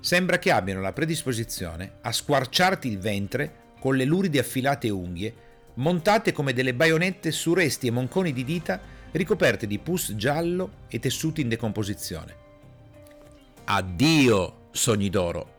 sembra 0.00 0.40
che 0.40 0.50
abbiano 0.50 0.80
la 0.80 0.92
predisposizione 0.92 1.98
a 2.02 2.10
squarciarti 2.10 2.88
il 2.88 2.98
ventre 2.98 3.66
con 3.78 3.94
le 3.94 4.04
luride 4.04 4.40
affilate 4.40 4.90
unghie 4.90 5.46
montate 5.74 6.32
come 6.32 6.52
delle 6.52 6.74
baionette 6.74 7.30
su 7.30 7.54
resti 7.54 7.86
e 7.86 7.92
monconi 7.92 8.32
di 8.32 8.44
dita 8.44 8.80
ricoperte 9.12 9.66
di 9.66 9.78
pus 9.78 10.14
giallo 10.14 10.84
e 10.88 10.98
tessuti 10.98 11.40
in 11.40 11.48
decomposizione. 11.48 12.36
Addio, 13.64 14.68
sogni 14.70 15.10
d'oro! 15.10 15.56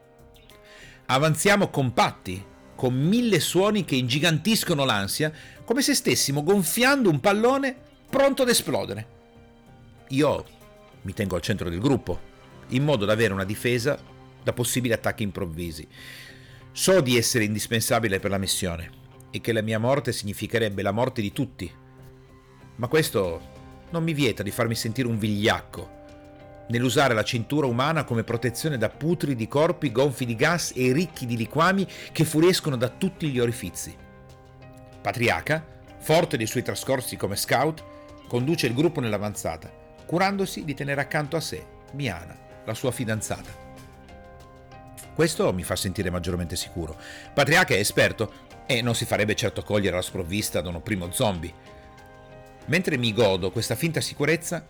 Avanziamo 1.05 1.69
compatti, 1.69 2.45
con 2.75 2.93
mille 2.93 3.39
suoni 3.39 3.83
che 3.83 3.95
ingigantiscono 3.95 4.85
l'ansia, 4.85 5.31
come 5.65 5.81
se 5.81 5.93
stessimo 5.93 6.43
gonfiando 6.43 7.09
un 7.09 7.19
pallone 7.19 7.75
pronto 8.09 8.43
ad 8.43 8.49
esplodere. 8.49 9.07
Io 10.09 10.45
mi 11.01 11.13
tengo 11.13 11.35
al 11.35 11.41
centro 11.41 11.69
del 11.69 11.79
gruppo, 11.79 12.19
in 12.69 12.83
modo 12.83 13.05
da 13.05 13.13
avere 13.13 13.33
una 13.33 13.43
difesa 13.43 13.99
da 14.43 14.53
possibili 14.53 14.93
attacchi 14.93 15.23
improvvisi. 15.23 15.87
So 16.71 17.01
di 17.01 17.17
essere 17.17 17.43
indispensabile 17.43 18.19
per 18.19 18.31
la 18.31 18.37
missione 18.37 18.91
e 19.31 19.41
che 19.41 19.51
la 19.51 19.61
mia 19.61 19.79
morte 19.79 20.11
significherebbe 20.11 20.81
la 20.81 20.91
morte 20.91 21.21
di 21.21 21.31
tutti. 21.31 21.71
Ma 22.79 22.87
questo 22.87 23.41
non 23.89 24.03
mi 24.03 24.13
vieta 24.13 24.41
di 24.41 24.51
farmi 24.51 24.73
sentire 24.73 25.07
un 25.07 25.17
vigliacco 25.17 25.97
nell'usare 26.69 27.13
la 27.13 27.23
cintura 27.23 27.67
umana 27.67 28.05
come 28.05 28.23
protezione 28.23 28.77
da 28.77 28.89
putri 28.89 29.35
di 29.35 29.47
corpi 29.47 29.91
gonfi 29.91 30.25
di 30.25 30.35
gas 30.35 30.71
e 30.75 30.93
ricchi 30.93 31.25
di 31.25 31.35
liquami 31.35 31.85
che 32.11 32.23
fuoriescono 32.23 32.77
da 32.77 32.87
tutti 32.87 33.27
gli 33.27 33.39
orifizi. 33.39 33.95
Patriaca, 35.01 35.65
forte 35.97 36.37
dei 36.37 36.45
suoi 36.45 36.63
trascorsi 36.63 37.17
come 37.17 37.35
scout, 37.35 37.83
conduce 38.27 38.67
il 38.67 38.73
gruppo 38.73 39.01
nell'avanzata, 39.01 39.69
curandosi 40.05 40.63
di 40.63 40.73
tenere 40.73 41.01
accanto 41.01 41.35
a 41.35 41.41
sé 41.41 41.65
Miana, 41.93 42.37
la 42.63 42.73
sua 42.73 42.91
fidanzata. 42.91 43.67
Questo 45.15 45.51
mi 45.51 45.63
fa 45.63 45.75
sentire 45.75 46.09
maggiormente 46.09 46.55
sicuro. 46.55 46.95
Patriaca 47.33 47.73
è 47.73 47.79
esperto 47.79 48.31
e 48.65 48.81
non 48.81 48.95
si 48.95 49.03
farebbe 49.03 49.35
certo 49.35 49.63
cogliere 49.63 49.95
alla 49.95 50.01
sprovvista 50.01 50.61
da 50.61 50.69
uno 50.69 50.79
primo 50.79 51.11
zombie. 51.11 51.77
Mentre 52.67 52.97
mi 52.97 53.13
godo 53.13 53.51
questa 53.51 53.75
finta 53.75 54.01
sicurezza, 54.01 54.67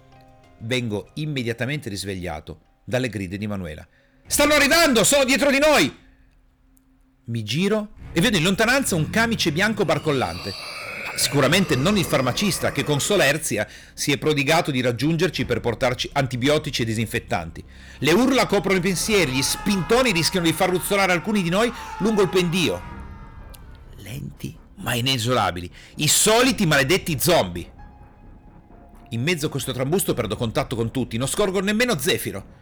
vengo 0.60 1.10
immediatamente 1.16 1.90
risvegliato 1.90 2.62
dalle 2.84 3.10
grida 3.10 3.36
di 3.36 3.48
Manuela. 3.48 3.88
Stanno 4.26 4.54
arrivando! 4.54 5.04
Sono 5.04 5.26
dietro 5.26 5.52
di 5.52 5.60
noi! 5.60 5.96
Mi 7.26 7.44
giro 7.44 7.90
e 8.14 8.22
vedo 8.22 8.38
in 8.38 8.44
lontananza 8.44 8.96
un 8.96 9.10
camice 9.10 9.52
bianco 9.52 9.86
barcollante. 9.86 10.52
Sicuramente 11.16 11.76
non 11.76 11.98
il 11.98 12.06
farmacista 12.06 12.72
che 12.72 12.84
con 12.84 13.02
solerzia 13.02 13.68
si 13.94 14.12
è 14.12 14.18
prodigato 14.18 14.72
di 14.72 14.80
raggiungerci 14.80 15.46
per 15.46 15.60
portarci 15.60 16.10
antibiotici 16.14 16.84
e 16.84 16.86
disinfettanti. 16.86 17.64
Le 18.00 18.12
urla 18.14 18.48
coprono 18.48 18.78
i 18.78 18.82
pensieri, 18.82 19.34
gli 19.34 19.42
spintoni 19.42 20.12
rischiano 20.12 20.46
di 20.46 20.54
far 20.54 20.70
ruzzolare 20.70 21.12
alcuni 21.12 21.44
di 21.44 21.50
noi 21.50 21.72
lungo 22.00 22.22
il 22.22 22.30
pendio 22.30 22.98
lenti 24.10 24.58
ma 24.78 24.94
inesorabili, 24.94 25.70
i 25.98 26.08
soliti 26.08 26.66
maledetti 26.66 27.20
zombie. 27.20 27.74
In 29.12 29.24
mezzo 29.24 29.48
a 29.48 29.50
questo 29.50 29.74
trambusto 29.74 30.14
perdo 30.14 30.36
contatto 30.36 30.76
con 30.76 30.92
tutti, 30.92 31.18
non 31.18 31.28
scorgo 31.28 31.62
nemmeno 31.62 31.98
Zefiro. 31.98 32.58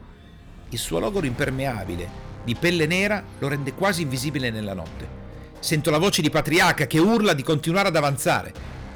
Il 0.70 0.78
suo 0.78 0.98
logoro 0.98 1.26
impermeabile, 1.26 2.10
di 2.46 2.56
pelle 2.56 2.86
nera, 2.86 3.22
lo 3.40 3.50
rende 3.50 3.74
quasi 3.74 4.04
invisibile 4.04 4.50
nella 4.50 4.74
notte. 4.74 5.16
Sento 5.60 5.90
la 5.90 5.98
voce 5.98 6.22
di 6.22 6.30
Patriarca 6.30 6.88
che 6.88 7.00
urla 7.00 7.34
di 7.34 7.44
continuare 7.44 7.90
ad 7.90 7.98
avanzare 7.98 8.54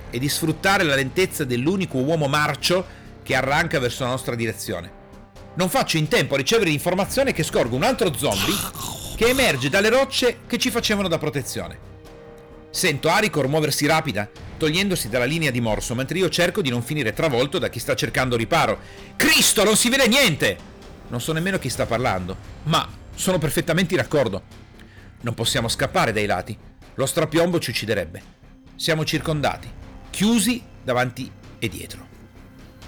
e 0.09 0.17
di 0.17 0.29
sfruttare 0.29 0.83
la 0.83 0.95
lentezza 0.95 1.43
dell'unico 1.43 1.97
uomo 1.97 2.27
marcio 2.27 2.85
che 3.21 3.35
arranca 3.35 3.79
verso 3.79 4.03
la 4.03 4.11
nostra 4.11 4.35
direzione. 4.35 4.99
Non 5.55 5.67
faccio 5.67 5.97
in 5.97 6.07
tempo 6.07 6.35
a 6.35 6.37
ricevere 6.37 6.69
l'informazione 6.69 7.33
che 7.33 7.43
scorgo 7.43 7.75
un 7.75 7.83
altro 7.83 8.13
zombie 8.15 8.55
che 9.17 9.27
emerge 9.27 9.69
dalle 9.69 9.89
rocce 9.89 10.39
che 10.47 10.57
ci 10.57 10.71
facevano 10.71 11.09
da 11.09 11.17
protezione. 11.17 11.89
Sento 12.69 13.09
Aricor 13.09 13.49
muoversi 13.49 13.85
rapida, 13.85 14.29
togliendosi 14.61 15.09
dalla 15.09 15.25
linea 15.25 15.49
di 15.49 15.59
morso, 15.59 15.95
mentre 15.95 16.19
io 16.19 16.29
cerco 16.29 16.61
di 16.61 16.69
non 16.69 16.83
finire 16.83 17.13
travolto 17.13 17.57
da 17.57 17.67
chi 17.67 17.79
sta 17.79 17.95
cercando 17.95 18.35
riparo. 18.35 18.77
Cristo, 19.15 19.63
non 19.63 19.75
si 19.75 19.89
vede 19.89 20.07
niente! 20.07 20.55
Non 21.07 21.19
so 21.19 21.33
nemmeno 21.33 21.57
chi 21.57 21.67
sta 21.67 21.87
parlando, 21.87 22.37
ma 22.65 22.87
sono 23.15 23.39
perfettamente 23.39 23.95
in 23.95 24.01
accordo. 24.01 24.43
Non 25.21 25.33
possiamo 25.33 25.67
scappare 25.67 26.13
dai 26.13 26.27
lati. 26.27 26.55
Lo 26.93 27.07
strapiombo 27.07 27.57
ci 27.57 27.71
ucciderebbe. 27.71 28.21
Siamo 28.75 29.03
circondati, 29.03 29.67
chiusi 30.11 30.61
davanti 30.83 31.31
e 31.57 31.67
dietro. 31.67 32.07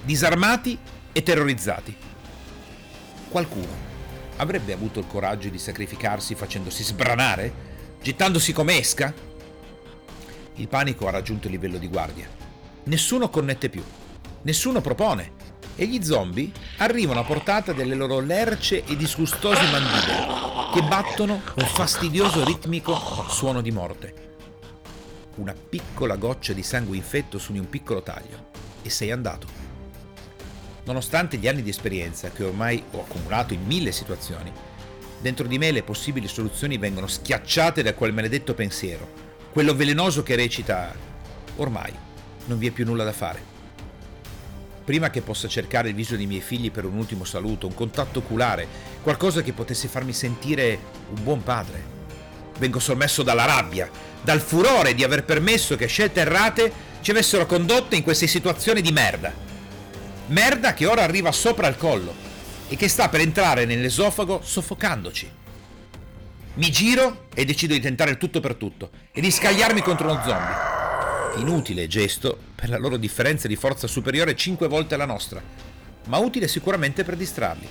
Disarmati 0.03 0.77
e 1.11 1.23
terrorizzati. 1.23 1.95
Qualcuno 3.29 3.91
avrebbe 4.35 4.73
avuto 4.73 4.99
il 4.99 5.07
coraggio 5.07 5.49
di 5.49 5.57
sacrificarsi 5.57 6.35
facendosi 6.35 6.83
sbranare? 6.83 7.53
Gettandosi 7.99 8.53
come 8.53 8.77
esca? 8.77 9.11
Il 10.55 10.67
panico 10.67 11.07
ha 11.07 11.11
raggiunto 11.11 11.47
il 11.47 11.53
livello 11.53 11.79
di 11.79 11.87
guardia. 11.87 12.27
Nessuno 12.83 13.29
connette 13.29 13.69
più, 13.69 13.83
nessuno 14.43 14.81
propone 14.81 15.31
e 15.75 15.87
gli 15.87 16.03
zombie 16.03 16.51
arrivano 16.77 17.21
a 17.21 17.23
portata 17.23 17.73
delle 17.73 17.95
loro 17.95 18.19
lerce 18.19 18.83
e 18.83 18.95
disgustose 18.95 19.63
mandibole 19.71 20.71
che 20.73 20.83
battono 20.83 21.41
un 21.55 21.65
fastidioso 21.65 22.43
ritmico 22.43 22.95
suono 23.29 23.61
di 23.61 23.71
morte. 23.71 24.13
Una 25.35 25.53
piccola 25.53 26.17
goccia 26.17 26.53
di 26.53 26.61
sangue 26.61 26.97
infetto 26.97 27.39
su 27.39 27.51
di 27.51 27.57
un 27.57 27.69
piccolo 27.69 28.03
taglio 28.03 28.49
e 28.83 28.89
sei 28.91 29.09
andato. 29.09 29.47
Nonostante 30.83 31.37
gli 31.37 31.47
anni 31.47 31.63
di 31.63 31.69
esperienza 31.69 32.29
che 32.29 32.43
ormai 32.43 32.83
ho 32.91 33.01
accumulato 33.01 33.55
in 33.55 33.65
mille 33.65 33.91
situazioni, 33.91 34.51
dentro 35.19 35.47
di 35.47 35.57
me 35.57 35.71
le 35.71 35.81
possibili 35.81 36.27
soluzioni 36.27 36.77
vengono 36.77 37.07
schiacciate 37.07 37.81
da 37.81 37.95
quel 37.95 38.13
maledetto 38.13 38.53
pensiero 38.53 39.22
quello 39.53 39.75
velenoso 39.75 40.23
che 40.23 40.35
recita 40.35 40.91
ormai 41.57 41.93
non 42.45 42.57
vi 42.57 42.67
è 42.67 42.71
più 42.71 42.85
nulla 42.85 43.03
da 43.03 43.11
fare. 43.11 43.51
Prima 44.83 45.11
che 45.11 45.21
possa 45.21 45.47
cercare 45.47 45.89
il 45.89 45.95
viso 45.95 46.15
dei 46.15 46.25
miei 46.25 46.41
figli 46.41 46.71
per 46.71 46.85
un 46.85 46.97
ultimo 46.97 47.23
saluto, 47.23 47.67
un 47.67 47.75
contatto 47.75 48.19
oculare, 48.19 48.67
qualcosa 49.03 49.43
che 49.43 49.53
potesse 49.53 49.87
farmi 49.87 50.11
sentire 50.11 50.79
un 51.15 51.23
buon 51.23 51.43
padre. 51.43 51.91
Vengo 52.57 52.79
sommesso 52.79 53.21
dalla 53.21 53.45
rabbia, 53.45 53.87
dal 54.23 54.41
furore 54.41 54.95
di 54.95 55.03
aver 55.03 55.23
permesso 55.23 55.75
che 55.75 55.85
scelte 55.85 56.21
errate 56.21 56.73
ci 57.01 57.11
avessero 57.11 57.45
condotte 57.45 57.95
in 57.95 58.01
queste 58.01 58.25
situazioni 58.25 58.81
di 58.81 58.91
merda. 58.91 59.31
Merda 60.27 60.73
che 60.73 60.87
ora 60.87 61.03
arriva 61.03 61.31
sopra 61.31 61.67
il 61.67 61.77
collo 61.77 62.11
e 62.67 62.75
che 62.75 62.87
sta 62.87 63.07
per 63.07 63.19
entrare 63.19 63.65
nell'esofago 63.65 64.41
soffocandoci. 64.43 65.41
Mi 66.55 66.69
giro 66.69 67.29
e 67.33 67.45
decido 67.45 67.73
di 67.73 67.79
tentare 67.79 68.11
il 68.11 68.19
tutto 68.19 68.39
per 68.39 68.53
tutto 68.53 68.91
e 69.11 69.21
di 69.21 69.31
scagliarmi 69.31 69.81
contro 69.81 70.11
uno 70.11 70.21
zombie. 70.23 71.41
Inutile 71.41 71.87
gesto 71.87 72.37
per 72.53 72.69
la 72.69 72.77
loro 72.77 72.97
differenza 72.97 73.47
di 73.47 73.55
forza 73.55 73.87
superiore 73.87 74.35
5 74.35 74.67
volte 74.67 74.93
alla 74.93 75.07
nostra, 75.07 75.41
ma 76.05 76.19
utile 76.19 76.47
sicuramente 76.47 77.03
per 77.03 77.15
distrarli. 77.15 77.67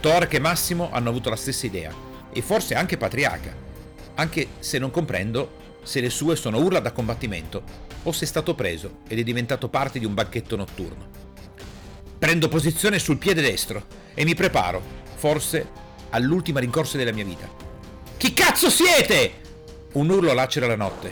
Torque 0.00 0.38
e 0.38 0.40
Massimo 0.40 0.90
hanno 0.90 1.10
avuto 1.10 1.30
la 1.30 1.36
stessa 1.36 1.66
idea, 1.66 1.94
e 2.32 2.42
forse 2.42 2.74
anche 2.74 2.96
Patriarca, 2.96 3.54
anche 4.14 4.48
se 4.58 4.78
non 4.78 4.90
comprendo 4.90 5.76
se 5.84 6.00
le 6.00 6.10
sue 6.10 6.34
sono 6.34 6.58
urla 6.58 6.80
da 6.80 6.90
combattimento 6.90 7.62
o 8.02 8.10
se 8.10 8.24
è 8.24 8.28
stato 8.28 8.56
preso 8.56 9.02
ed 9.06 9.20
è 9.20 9.22
diventato 9.22 9.68
parte 9.68 10.00
di 10.00 10.04
un 10.04 10.14
banchetto 10.14 10.56
notturno. 10.56 11.06
Prendo 12.18 12.48
posizione 12.48 12.98
sul 12.98 13.18
piede 13.18 13.40
destro 13.40 13.86
e 14.14 14.24
mi 14.24 14.34
preparo, 14.34 14.82
forse, 15.14 15.64
all'ultima 16.10 16.58
rincorsa 16.58 16.96
della 16.96 17.12
mia 17.12 17.24
vita. 17.24 17.66
Chi 18.18 18.34
cazzo 18.34 18.68
siete? 18.68 19.32
Un 19.92 20.10
urlo 20.10 20.32
lacera 20.32 20.66
la 20.66 20.74
notte. 20.74 21.08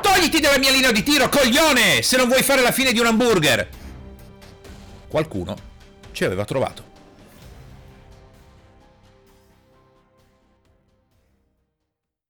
Togliti 0.00 0.38
dalla 0.38 0.58
mia 0.58 0.70
linea 0.70 0.92
di 0.92 1.02
tiro, 1.02 1.28
coglione! 1.28 2.02
Se 2.02 2.16
non 2.16 2.28
vuoi 2.28 2.44
fare 2.44 2.62
la 2.62 2.70
fine 2.70 2.92
di 2.92 3.00
un 3.00 3.06
hamburger! 3.06 3.68
Qualcuno 5.08 5.56
ci 6.12 6.24
aveva 6.24 6.44
trovato. 6.44 6.84